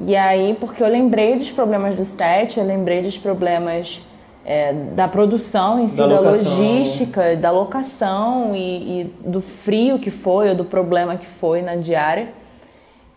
E 0.06 0.16
aí, 0.16 0.56
porque 0.60 0.84
eu 0.84 0.88
lembrei 0.88 1.36
dos 1.36 1.50
problemas 1.50 1.96
do 1.96 2.06
set, 2.06 2.60
eu 2.60 2.66
lembrei 2.66 3.02
dos 3.02 3.18
problemas 3.18 4.02
é, 4.46 4.74
da 4.74 5.08
produção 5.08 5.80
em 5.80 5.88
si, 5.88 5.98
da, 5.98 6.08
da 6.08 6.20
logística, 6.20 7.36
da 7.36 7.52
locação 7.52 8.56
e, 8.56 9.02
e, 9.02 9.04
do 9.26 9.42
frio 9.42 9.98
que 9.98 10.12
foi, 10.12 10.50
ou 10.50 10.56
do 10.56 10.66
problema 10.66 11.16
que 11.16 11.28
foi 11.28 11.62
na 11.62 11.76
diária. 11.76 12.30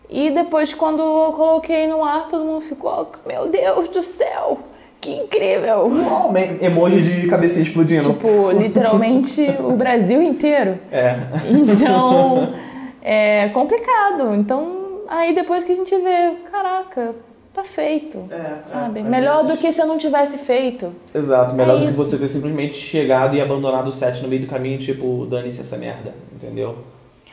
E 0.09 0.31
depois, 0.31 0.73
quando 0.73 1.01
eu 1.01 1.33
coloquei 1.33 1.85
no 1.87 2.03
ar, 2.03 2.27
todo 2.29 2.45
mundo 2.45 2.61
ficou, 2.61 3.11
meu 3.25 3.47
Deus 3.47 3.89
do 3.89 4.01
céu! 4.01 4.59
Que 4.99 5.11
incrível! 5.11 5.87
Uau, 5.87 6.33
emoji 6.61 7.01
de 7.01 7.27
cabeça 7.27 7.59
explodindo. 7.59 8.13
Tipo, 8.13 8.51
literalmente 8.51 9.45
o 9.59 9.73
Brasil 9.73 10.21
inteiro. 10.21 10.79
É. 10.91 11.15
Então, 11.49 12.53
é 13.01 13.49
complicado. 13.49 14.33
Então, 14.33 15.01
aí 15.07 15.35
depois 15.35 15.63
que 15.63 15.71
a 15.71 15.75
gente 15.75 15.95
vê, 15.95 16.35
caraca, 16.51 17.15
tá 17.53 17.63
feito, 17.63 18.19
é, 18.31 18.57
sabe? 18.59 18.99
É, 18.99 19.03
melhor 19.03 19.43
do 19.43 19.55
que 19.57 19.71
se 19.71 19.81
eu 19.81 19.87
não 19.87 19.97
tivesse 19.97 20.37
feito. 20.37 20.91
Exato, 21.13 21.55
melhor 21.55 21.77
é 21.77 21.79
do 21.79 21.85
que 21.87 21.93
você 21.93 22.17
ter 22.17 22.27
simplesmente 22.27 22.75
chegado 22.75 23.35
e 23.35 23.41
abandonado 23.41 23.87
o 23.87 23.91
set 23.91 24.21
no 24.21 24.27
meio 24.27 24.41
do 24.41 24.47
caminho, 24.47 24.77
tipo, 24.77 25.25
dane-se 25.25 25.61
essa 25.61 25.77
merda, 25.77 26.13
entendeu? 26.35 26.77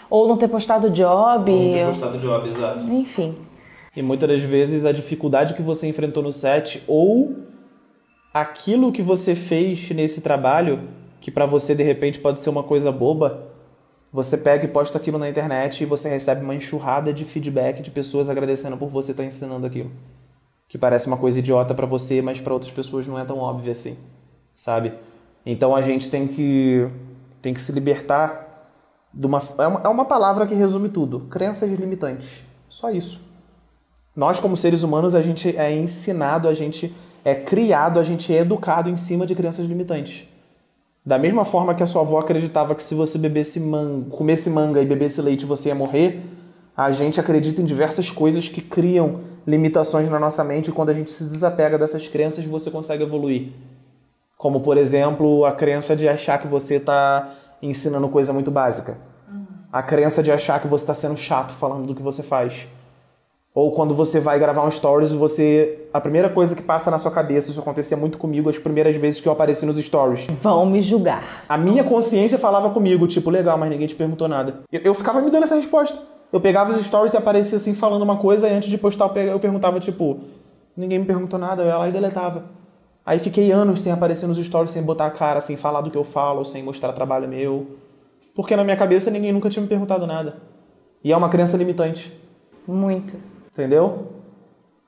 Ou 0.09 0.29
não 0.29 0.37
ter 0.37 0.49
postado 0.49 0.91
job. 0.91 1.51
Ou 1.51 1.59
não 1.59 1.73
ter 1.73 1.87
postado 1.87 2.19
job, 2.19 2.49
exato. 2.49 2.85
Enfim. 2.85 3.35
E 3.97 4.03
muitas 4.03 4.29
das 4.29 4.43
vezes 4.43 4.85
a 4.85 4.93
dificuldade 4.93 5.55
que 5.55 5.63
você 5.63 5.87
enfrentou 5.87 6.23
no 6.23 6.33
set 6.33 6.83
ou 6.87 7.35
aquilo 8.35 8.91
que 8.91 9.01
você 9.01 9.37
fez 9.37 9.89
nesse 9.91 10.21
trabalho, 10.21 10.89
que 11.21 11.31
para 11.31 11.47
você 11.47 11.73
de 11.73 11.85
repente 11.85 12.19
pode 12.19 12.41
ser 12.41 12.51
uma 12.51 12.65
coisa 12.65 12.91
boba, 12.91 13.47
você 14.13 14.37
pega 14.37 14.65
e 14.65 14.69
posta 14.69 14.99
aquilo 14.99 15.19
na 15.19 15.29
internet 15.29 15.81
e 15.81 15.87
você 15.87 16.09
recebe 16.09 16.43
uma 16.43 16.55
enxurrada 16.55 17.13
de 17.13 17.25
feedback 17.25 17.81
de 17.81 17.93
pessoas 17.93 18.29
agradecendo 18.29 18.77
por 18.77 18.89
você 18.89 19.13
estar 19.13 19.23
tá 19.23 19.29
ensinando 19.29 19.67
aquilo. 19.67 19.91
Que 20.69 20.77
parece 20.77 21.07
uma 21.07 21.17
coisa 21.17 21.39
idiota 21.39 21.75
para 21.75 21.87
você, 21.87 22.21
mas 22.21 22.41
para 22.41 22.53
outras 22.53 22.73
pessoas 22.73 23.07
não 23.07 23.19
é 23.19 23.25
tão 23.25 23.39
óbvio 23.39 23.71
assim, 23.71 23.97
sabe? 24.55 24.93
Então 25.47 25.75
a 25.75 25.83
gente 25.83 26.11
tem 26.11 26.27
que 26.27 26.89
tem 27.41 27.55
que 27.55 27.61
se 27.61 27.71
libertar 27.71 28.73
de 29.13 29.27
uma 29.27 29.41
é 29.59 29.67
uma, 29.67 29.81
é 29.85 29.89
uma 29.89 30.05
palavra 30.05 30.47
que 30.47 30.55
resume 30.55 30.89
tudo, 30.89 31.21
crenças 31.31 31.71
limitantes. 31.71 32.43
Só 32.69 32.91
isso. 32.91 33.21
Nós 34.17 34.41
como 34.41 34.57
seres 34.57 34.83
humanos 34.83 35.15
a 35.15 35.23
gente 35.23 35.57
é 35.57 35.73
ensinado, 35.73 36.49
a 36.49 36.55
gente 36.55 36.95
é 37.25 37.35
criado, 37.35 37.99
a 37.99 38.05
gente 38.05 38.35
é 38.35 38.41
educado 38.41 38.91
em 38.91 38.97
cima 38.97 39.27
de 39.27 39.35
crenças 39.35 39.65
limitantes. 39.67 40.29
Da 41.05 41.19
mesma 41.19 41.45
forma 41.45 41.75
que 41.75 41.83
a 41.83 41.87
sua 41.87 42.03
avó 42.03 42.19
acreditava 42.19 42.75
que 42.75 42.83
se 42.83 42.95
você 42.95 43.19
bebesse 43.19 43.61
manga, 43.61 44.11
comesse 44.11 44.49
manga 44.51 44.81
e 44.81 44.87
bebesse 44.87 45.21
leite 45.21 45.45
você 45.45 45.69
ia 45.69 45.75
morrer, 45.75 46.23
a 46.77 46.91
gente 46.91 47.21
acredita 47.21 47.61
em 47.63 47.65
diversas 47.65 48.11
coisas 48.11 48.49
que 48.49 48.61
criam 48.61 49.21
limitações 49.47 50.09
na 50.09 50.19
nossa 50.19 50.43
mente 50.43 50.69
e 50.69 50.73
quando 50.73 50.89
a 50.89 50.95
gente 50.95 51.11
se 51.11 51.25
desapega 51.25 51.79
dessas 51.79 52.09
crenças 52.09 52.45
você 52.45 52.71
consegue 52.71 53.03
evoluir. 53.03 53.53
Como, 54.37 54.61
por 54.61 54.77
exemplo, 54.77 55.45
a 55.45 55.53
crença 55.53 55.95
de 55.95 56.09
achar 56.09 56.39
que 56.39 56.49
você 56.49 56.77
está 56.77 57.35
ensinando 57.63 58.09
coisa 58.09 58.33
muito 58.33 58.51
básica. 58.51 58.99
A 59.73 59.83
crença 59.83 60.23
de 60.23 60.31
achar 60.31 60.61
que 60.61 60.69
você 60.69 60.85
está 60.85 60.95
sendo 60.95 61.17
chato 61.17 61.53
falando 61.53 61.87
do 61.87 61.95
que 61.95 62.03
você 62.03 62.23
faz. 62.23 62.67
Ou 63.55 63.71
quando 63.71 63.95
você 63.95 64.19
vai 64.19 64.37
gravar 64.37 64.67
um 64.67 64.71
stories, 64.71 65.13
você. 65.13 65.87
A 65.93 66.01
primeira 66.01 66.29
coisa 66.29 66.57
que 66.57 66.63
passa 66.63 66.91
na 66.91 66.99
sua 66.99 67.13
cabeça, 67.13 67.51
isso 67.51 67.61
acontecia 67.61 67.97
muito 67.97 68.19
comigo 68.19 68.51
as 68.51 68.59
primeiras 68.59 68.97
vezes 68.97 69.21
que 69.21 69.29
eu 69.29 69.33
apareci 69.33 69.65
nos 69.65 69.79
stories. 69.79 70.27
Vão 70.43 70.67
me 70.67 70.83
julgar. 70.83 71.45
A 71.49 71.57
minha 71.57 71.85
consciência 71.85 72.37
falava 72.37 72.71
comigo, 72.71 73.07
tipo, 73.07 73.31
legal, 73.31 73.57
mas 73.57 73.71
ninguém 73.71 73.87
te 73.87 73.95
perguntou 73.95 74.27
nada. 74.27 74.63
Eu, 74.73 74.81
eu 74.81 74.95
ficava 74.95 75.21
me 75.21 75.31
dando 75.31 75.45
essa 75.45 75.55
resposta. 75.55 75.97
Eu 76.33 76.41
pegava 76.41 76.73
os 76.73 76.85
stories 76.85 77.15
e 77.15 77.17
aparecia 77.17 77.55
assim 77.57 77.75
falando 77.75 78.03
uma 78.03 78.17
coisa, 78.17 78.49
e 78.49 78.53
antes 78.53 78.69
de 78.69 78.77
postar 78.77 79.09
eu 79.19 79.39
perguntava, 79.39 79.79
tipo, 79.79 80.19
ninguém 80.77 80.99
me 80.99 81.05
perguntou 81.05 81.39
nada, 81.39 81.63
eu 81.63 81.69
ia 81.69 81.79
lá 81.79 81.89
e 81.89 81.93
deletava. 81.93 82.47
Aí 83.07 83.21
fiquei 83.21 83.53
anos 83.53 83.83
sem 83.83 83.93
aparecer 83.93 84.27
nos 84.27 84.37
stories, 84.45 84.73
sem 84.73 84.83
botar 84.83 85.07
a 85.07 85.11
cara, 85.13 85.41
sem 85.41 85.57
falar 85.57 85.81
do 85.81 85.93
que 85.93 85.97
eu 85.97 86.03
falo, 86.03 86.45
sem 86.45 86.61
mostrar 86.61 86.93
trabalho 86.93 87.29
meu. 87.29 87.69
Porque 88.35 88.57
na 88.57 88.65
minha 88.65 88.77
cabeça 88.77 89.13
ninguém 89.13 89.33
nunca 89.33 89.49
tinha 89.49 89.63
me 89.63 89.69
perguntado 89.69 90.09
nada. 90.09 90.39
E 91.05 91.13
é 91.13 91.17
uma 91.17 91.29
crença 91.29 91.57
limitante. 91.57 92.13
Muito. 92.67 93.34
Entendeu? 93.55 94.09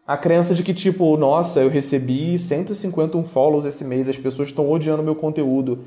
A 0.04 0.16
crença 0.16 0.56
de 0.56 0.64
que, 0.64 0.74
tipo, 0.74 1.16
nossa, 1.16 1.60
eu 1.60 1.70
recebi 1.70 2.36
151 2.36 3.22
follows 3.24 3.64
esse 3.64 3.84
mês, 3.84 4.08
as 4.08 4.18
pessoas 4.18 4.48
estão 4.48 4.68
odiando 4.68 5.04
meu 5.04 5.14
conteúdo. 5.14 5.84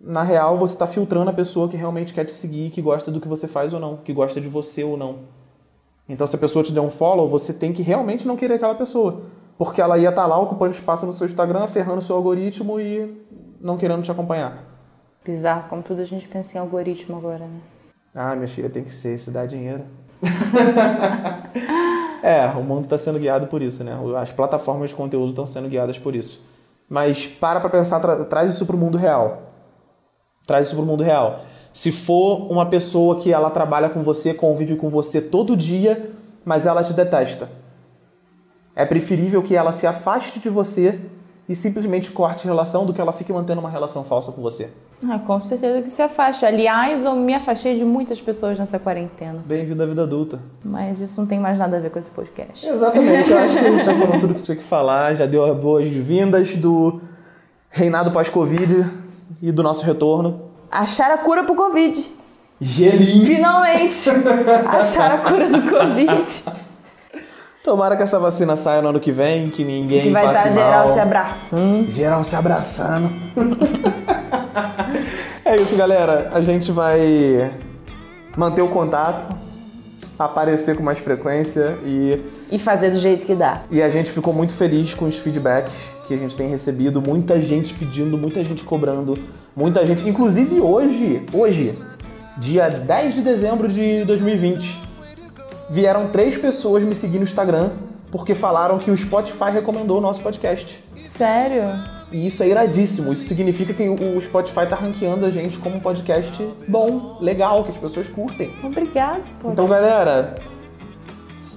Na 0.00 0.22
real, 0.22 0.56
você 0.56 0.74
está 0.74 0.86
filtrando 0.86 1.30
a 1.30 1.32
pessoa 1.32 1.68
que 1.68 1.76
realmente 1.76 2.14
quer 2.14 2.24
te 2.24 2.32
seguir, 2.32 2.70
que 2.70 2.80
gosta 2.80 3.10
do 3.10 3.20
que 3.20 3.26
você 3.26 3.48
faz 3.48 3.72
ou 3.72 3.80
não, 3.80 3.96
que 3.96 4.12
gosta 4.12 4.40
de 4.40 4.48
você 4.48 4.84
ou 4.84 4.96
não. 4.96 5.18
Então, 6.08 6.26
se 6.28 6.36
a 6.36 6.38
pessoa 6.38 6.64
te 6.64 6.72
der 6.72 6.80
um 6.80 6.90
follow, 6.90 7.28
você 7.28 7.52
tem 7.52 7.72
que 7.72 7.82
realmente 7.82 8.26
não 8.26 8.36
querer 8.36 8.54
aquela 8.54 8.74
pessoa. 8.76 9.22
Porque 9.58 9.80
ela 9.80 9.98
ia 9.98 10.10
estar 10.10 10.22
tá 10.22 10.28
lá 10.28 10.40
ocupando 10.40 10.72
espaço 10.72 11.06
no 11.06 11.12
seu 11.12 11.26
Instagram, 11.26 11.66
ferrando 11.66 11.98
o 11.98 12.02
seu 12.02 12.16
algoritmo 12.16 12.80
e 12.80 13.20
não 13.60 13.76
querendo 13.76 14.02
te 14.02 14.12
acompanhar. 14.12 14.64
Bizarro, 15.24 15.68
como 15.68 15.82
tudo 15.82 16.00
a 16.00 16.04
gente 16.04 16.26
pensa 16.28 16.56
em 16.56 16.60
algoritmo 16.60 17.16
agora, 17.16 17.46
né? 17.46 17.60
Ah, 18.14 18.34
minha 18.36 18.48
filha, 18.48 18.70
tem 18.70 18.84
que 18.84 18.94
ser, 18.94 19.18
se 19.18 19.30
dá 19.30 19.44
dinheiro. 19.44 19.84
É, 22.22 22.46
o 22.56 22.62
mundo 22.62 22.84
está 22.84 22.98
sendo 22.98 23.18
guiado 23.18 23.46
por 23.46 23.62
isso, 23.62 23.82
né? 23.82 23.96
As 24.20 24.32
plataformas 24.32 24.90
de 24.90 24.96
conteúdo 24.96 25.30
estão 25.30 25.46
sendo 25.46 25.68
guiadas 25.68 25.98
por 25.98 26.14
isso. 26.14 26.44
Mas 26.88 27.26
para 27.26 27.60
para 27.60 27.70
pensar, 27.70 28.00
tra 28.00 28.24
traz 28.24 28.50
isso 28.50 28.66
para 28.66 28.76
o 28.76 28.78
mundo 28.78 28.98
real. 28.98 29.42
Traz 30.46 30.66
isso 30.66 30.76
para 30.76 30.84
o 30.84 30.86
mundo 30.86 31.02
real. 31.02 31.40
Se 31.72 31.92
for 31.92 32.50
uma 32.50 32.66
pessoa 32.66 33.16
que 33.20 33.32
ela 33.32 33.50
trabalha 33.50 33.88
com 33.88 34.02
você, 34.02 34.34
convive 34.34 34.76
com 34.76 34.88
você 34.88 35.20
todo 35.20 35.56
dia, 35.56 36.10
mas 36.44 36.66
ela 36.66 36.82
te 36.82 36.92
detesta. 36.92 37.48
É 38.74 38.84
preferível 38.84 39.42
que 39.42 39.54
ela 39.54 39.72
se 39.72 39.86
afaste 39.86 40.40
de 40.40 40.48
você 40.48 40.98
e 41.48 41.54
simplesmente 41.54 42.10
corte 42.10 42.46
relação 42.46 42.84
do 42.84 42.92
que 42.92 43.00
ela 43.00 43.12
fique 43.12 43.32
mantendo 43.32 43.60
uma 43.60 43.70
relação 43.70 44.04
falsa 44.04 44.32
com 44.32 44.42
você. 44.42 44.72
Ah, 45.08 45.18
com 45.18 45.40
certeza 45.40 45.80
que 45.80 45.90
se 45.90 46.02
afaste. 46.02 46.44
Aliás, 46.44 47.04
eu 47.04 47.14
me 47.16 47.32
afastei 47.34 47.76
de 47.78 47.84
muitas 47.84 48.20
pessoas 48.20 48.58
nessa 48.58 48.78
quarentena. 48.78 49.38
Bem-vindo 49.46 49.82
à 49.82 49.86
vida 49.86 50.02
adulta. 50.02 50.38
Mas 50.62 51.00
isso 51.00 51.18
não 51.20 51.26
tem 51.26 51.38
mais 51.38 51.58
nada 51.58 51.78
a 51.78 51.80
ver 51.80 51.90
com 51.90 51.98
esse 51.98 52.10
podcast. 52.10 52.66
Exatamente, 52.66 53.30
eu 53.30 53.38
acho 53.38 53.58
que 53.58 53.64
a 53.66 53.70
gente 53.70 53.84
já 53.84 53.94
falou 53.94 54.20
tudo 54.20 54.34
que 54.34 54.42
tinha 54.42 54.56
que 54.56 54.62
falar, 54.64 55.14
já 55.14 55.24
deu 55.24 55.44
as 55.50 55.56
boas-vindas 55.58 56.54
do 56.56 57.00
reinado 57.70 58.10
pós-Covid 58.10 58.84
e 59.40 59.50
do 59.50 59.62
nosso 59.62 59.84
retorno. 59.86 60.42
Acharam 60.70 61.14
a 61.14 61.18
cura 61.18 61.44
pro 61.44 61.54
Covid. 61.54 62.06
Gelinho. 62.60 63.24
Finalmente! 63.24 64.10
Acharam 64.68 65.14
a 65.14 65.18
cura 65.18 65.48
do 65.48 65.62
Covid. 65.62 66.44
Tomara 67.64 67.96
que 67.96 68.02
essa 68.02 68.18
vacina 68.18 68.54
saia 68.54 68.82
no 68.82 68.88
ano 68.88 69.00
que 69.00 69.12
vem, 69.12 69.48
que 69.48 69.64
ninguém 69.64 70.02
Que 70.02 70.10
vai 70.10 70.24
passe 70.24 70.48
estar 70.48 70.60
geral 70.62 70.84
mal. 70.86 70.94
se 70.94 71.00
abraçando. 71.00 71.90
Geral 71.90 72.24
se 72.24 72.36
abraçando. 72.36 73.10
é 75.50 75.60
isso, 75.60 75.76
galera. 75.76 76.30
A 76.32 76.40
gente 76.40 76.70
vai 76.72 77.52
manter 78.36 78.62
o 78.62 78.68
contato, 78.68 79.34
aparecer 80.18 80.76
com 80.76 80.82
mais 80.82 80.98
frequência 80.98 81.78
e, 81.84 82.20
E 82.50 82.58
fazer 82.58 82.90
do 82.90 82.98
jeito 82.98 83.24
que 83.24 83.34
dá. 83.34 83.62
e 83.70 83.82
a 83.82 83.88
gente 83.88 84.10
ficou 84.10 84.32
muito 84.32 84.54
feliz 84.54 84.94
com 84.94 85.06
os 85.06 85.18
feedbacks 85.18 85.74
que 86.06 86.14
a 86.14 86.16
gente 86.16 86.36
tem 86.36 86.48
recebido. 86.48 87.00
Muita 87.00 87.40
gente 87.40 87.74
pedindo, 87.74 88.16
muita 88.18 88.42
gente 88.44 88.64
cobrando, 88.64 89.18
muita 89.54 89.84
gente. 89.84 90.08
Inclusive 90.08 90.60
hoje, 90.60 91.24
hoje, 91.32 91.78
dia 92.36 92.68
10 92.68 93.14
de 93.16 93.22
dezembro 93.22 93.68
de 93.68 94.04
2020, 94.04 94.78
vieram 95.68 96.08
três 96.08 96.36
pessoas 96.36 96.82
me 96.82 96.94
seguir 96.94 97.18
no 97.18 97.24
Instagram 97.24 97.70
porque 98.10 98.34
falaram 98.34 98.78
que 98.78 98.90
o 98.90 98.96
Spotify 98.96 99.50
recomendou 99.52 99.98
o 99.98 100.00
nosso 100.00 100.20
podcast. 100.20 100.82
Sério? 101.04 101.62
E 102.12 102.26
isso 102.26 102.42
é 102.42 102.48
iradíssimo. 102.48 103.12
Isso 103.12 103.28
significa 103.28 103.72
que 103.72 103.88
o 103.88 104.20
Spotify 104.20 104.66
tá 104.68 104.76
ranqueando 104.76 105.26
a 105.26 105.30
gente 105.30 105.58
como 105.58 105.76
um 105.76 105.80
podcast 105.80 106.44
bom, 106.66 107.18
legal, 107.20 107.64
que 107.64 107.70
as 107.70 107.76
pessoas 107.76 108.08
curtem. 108.08 108.52
Obrigada, 108.62 109.22
Spotify. 109.22 109.52
Então, 109.52 109.68
galera, 109.68 110.36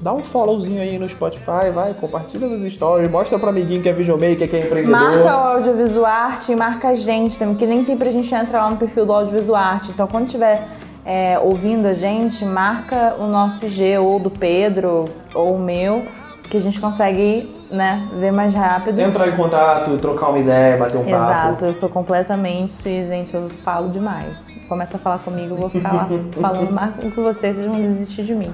dá 0.03 0.13
um 0.13 0.21
followzinho 0.21 0.81
aí 0.81 0.99
no 0.99 1.07
Spotify, 1.07 1.71
vai, 1.73 1.93
compartilha 1.93 2.47
nos 2.47 2.61
stories, 2.61 3.09
mostra 3.09 3.39
pro 3.39 3.49
amiguinho 3.49 3.81
que 3.81 3.89
é 3.89 3.93
videomaker, 3.93 4.47
que 4.49 4.55
é 4.55 4.65
empreendedor. 4.65 4.91
Marca 4.91 5.71
o 5.71 6.51
e 6.51 6.55
marca 6.55 6.89
a 6.89 6.95
gente 6.95 7.39
também, 7.39 7.55
que 7.55 7.65
nem 7.65 7.83
sempre 7.83 8.09
a 8.09 8.11
gente 8.11 8.33
entra 8.35 8.59
lá 8.61 8.69
no 8.69 8.77
perfil 8.77 9.05
do 9.05 9.13
Audiovisual. 9.13 9.79
Então, 9.89 10.05
quando 10.05 10.25
estiver 10.25 10.67
é, 11.05 11.39
ouvindo 11.39 11.87
a 11.87 11.93
gente, 11.93 12.45
marca 12.45 13.15
o 13.17 13.27
nosso 13.27 13.67
G, 13.67 13.97
ou 13.97 14.19
do 14.19 14.29
Pedro, 14.29 15.05
ou 15.33 15.55
o 15.55 15.59
meu, 15.59 16.05
que 16.49 16.58
a 16.58 16.62
gente 16.62 16.79
consegue 16.79 17.53
né, 17.71 18.08
ver 18.19 18.32
mais 18.32 18.53
rápido. 18.53 18.99
Entrar 18.99 19.27
em 19.27 19.36
contato, 19.36 19.97
trocar 19.97 20.29
uma 20.29 20.39
ideia, 20.39 20.77
bater 20.77 20.97
um 20.97 21.08
Exato, 21.08 21.51
papo. 21.51 21.65
eu 21.65 21.73
sou 21.73 21.89
completamente, 21.89 22.84
gente, 23.08 23.34
eu 23.34 23.49
falo 23.63 23.89
demais. 23.89 24.47
Começa 24.69 24.97
a 24.97 24.99
falar 24.99 25.19
comigo, 25.19 25.53
eu 25.53 25.58
vou 25.58 25.69
ficar 25.69 25.93
lá 25.93 26.10
falando 26.39 26.71
mais 26.71 26.95
com 27.13 27.23
vocês, 27.23 27.56
vocês 27.56 27.67
vão 27.67 27.82
desistir 27.82 28.23
de 28.23 28.36
mim. 28.36 28.51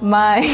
Mas 0.00 0.46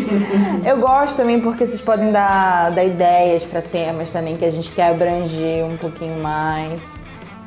eu 0.64 0.78
gosto 0.78 1.16
também 1.16 1.40
porque 1.40 1.66
vocês 1.66 1.80
podem 1.80 2.12
dar, 2.12 2.70
dar 2.70 2.84
ideias 2.84 3.44
para 3.44 3.60
temas 3.60 4.10
também 4.10 4.36
que 4.36 4.44
a 4.44 4.50
gente 4.50 4.72
quer 4.72 4.90
abranger 4.90 5.64
um 5.64 5.76
pouquinho 5.76 6.22
mais, 6.22 6.98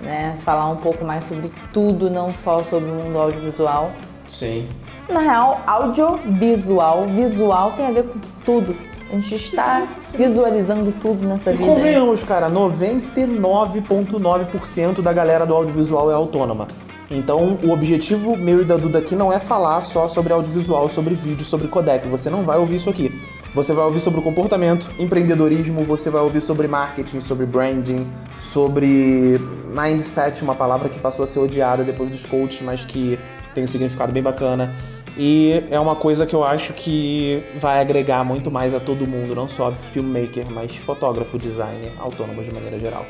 né? 0.02 0.38
Falar 0.43 0.70
um 0.70 0.78
pouco 0.78 1.06
mais 1.06 1.24
sobre 1.24 1.52
tudo, 1.72 2.10
não 2.10 2.34
só 2.34 2.62
sobre 2.63 2.89
o 2.89 2.93
mundo 2.93 3.17
audiovisual. 3.17 3.91
Sim. 4.28 4.67
Na 5.10 5.22
real, 5.22 5.62
audiovisual, 5.65 7.08
visual 7.08 7.72
tem 7.74 7.88
a 7.88 7.91
ver 7.91 8.04
com 8.04 8.20
tudo. 8.46 8.76
A 9.10 9.13
gente 9.15 9.36
está 9.36 9.88
visualizando 10.17 10.91
tudo 10.93 11.26
nessa 11.26 11.52
E 11.52 11.56
vida. 11.56 11.65
convenhamos, 11.70 12.24
cara, 12.26 12.50
99,9% 12.50 15.02
da 15.02 15.13
galera 15.13 15.46
do 15.46 15.56
audiovisual 15.56 16.12
é 16.12 16.13
autônoma. 16.13 16.67
Então, 17.10 17.58
o 17.63 17.72
objetivo 17.72 18.36
meu 18.36 18.62
e 18.62 18.65
da 18.65 18.76
Duda 18.76 19.00
aqui 19.00 19.15
não 19.15 19.32
é 19.32 19.39
falar 19.39 19.80
só 19.80 20.10
sobre 20.10 20.34
audiovisual, 20.34 20.89
sobre 20.89 21.13
vídeo, 21.15 21.46
sobre 21.46 21.70
codec. 21.70 22.06
Você 22.10 22.30
não 22.30 22.43
vai 22.43 22.58
ouvir 22.58 22.76
isso 22.76 22.89
aqui. 22.89 23.17
Você 23.56 23.72
vai 23.72 23.86
ouvir 23.86 24.02
sobre 24.02 24.20
o 24.20 24.24
comportamento, 24.24 24.91
empreendedorismo, 25.00 25.86
você 25.86 26.10
vai 26.10 26.22
ouvir 26.22 26.41
sobre 26.41 26.67
marketing, 26.67 27.22
sobre 27.22 27.46
branding, 27.46 28.06
sobre 28.38 29.39
mindset, 29.74 30.43
uma 30.43 30.54
palavra 30.54 30.89
que 30.89 31.00
passou 31.00 31.24
a 31.24 31.26
ser 31.26 31.39
odiada 31.39 31.82
depois 31.84 32.10
dos 32.10 32.26
coaches, 32.26 32.62
mas 32.62 32.84
que 32.84 33.17
tem 33.56 33.63
um 33.63 33.67
significado 33.67 34.12
bem 34.12 34.22
bacana. 34.22 34.76
E 35.17 35.63
é 35.71 35.80
uma 35.80 35.95
coisa 35.95 36.25
que 36.25 36.36
eu 36.36 36.43
acho 36.43 36.73
que 36.73 37.41
vai 37.58 37.80
agregar 37.82 38.23
muito 38.23 38.51
mais 38.51 38.73
a 38.73 38.80
todo 38.80 39.08
mundo, 39.08 39.34
não 39.36 39.49
só 39.49 39.71
filmmaker, 39.71 40.45
mas 40.51 40.75
fotógrafo, 40.75 41.38
designer, 41.39 41.91
autônomo 41.99 42.43
de 42.43 42.51
maneira 42.53 42.77
geral. 42.77 43.03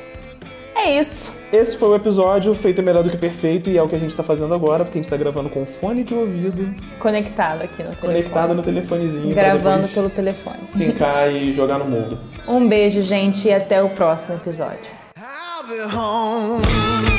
É 0.73 0.91
isso. 0.97 1.35
Esse 1.51 1.75
foi 1.75 1.89
o 1.89 1.95
episódio, 1.95 2.53
feito 2.53 2.79
é 2.79 2.83
melhor 2.83 3.03
do 3.03 3.09
que 3.09 3.17
perfeito, 3.17 3.69
e 3.69 3.77
é 3.77 3.81
o 3.83 3.87
que 3.89 3.95
a 3.95 3.99
gente 3.99 4.15
tá 4.15 4.21
fazendo 4.23 4.53
agora, 4.53 4.85
porque 4.85 4.99
a 4.99 5.01
gente 5.01 5.09
tá 5.09 5.17
gravando 5.17 5.49
com 5.49 5.65
fone 5.65 6.03
de 6.03 6.13
ouvido, 6.13 6.73
Conectado 6.99 7.63
aqui 7.63 7.81
no 7.83 7.89
telefone. 7.89 8.13
conectado 8.13 8.53
no 8.53 8.61
telefonezinho, 8.63 9.33
Gravando 9.35 9.87
pelo 9.89 10.09
telefone. 10.09 10.59
sincar 10.65 11.29
e 11.33 11.51
jogar 11.51 11.79
no 11.79 11.85
mundo. 11.85 12.19
Um 12.47 12.67
beijo, 12.69 13.01
gente, 13.01 13.47
e 13.47 13.53
até 13.53 13.81
o 13.83 13.89
próximo 13.89 14.35
episódio. 14.35 14.85
I'll 15.17 15.67
be 15.67 15.81
home. 15.97 17.16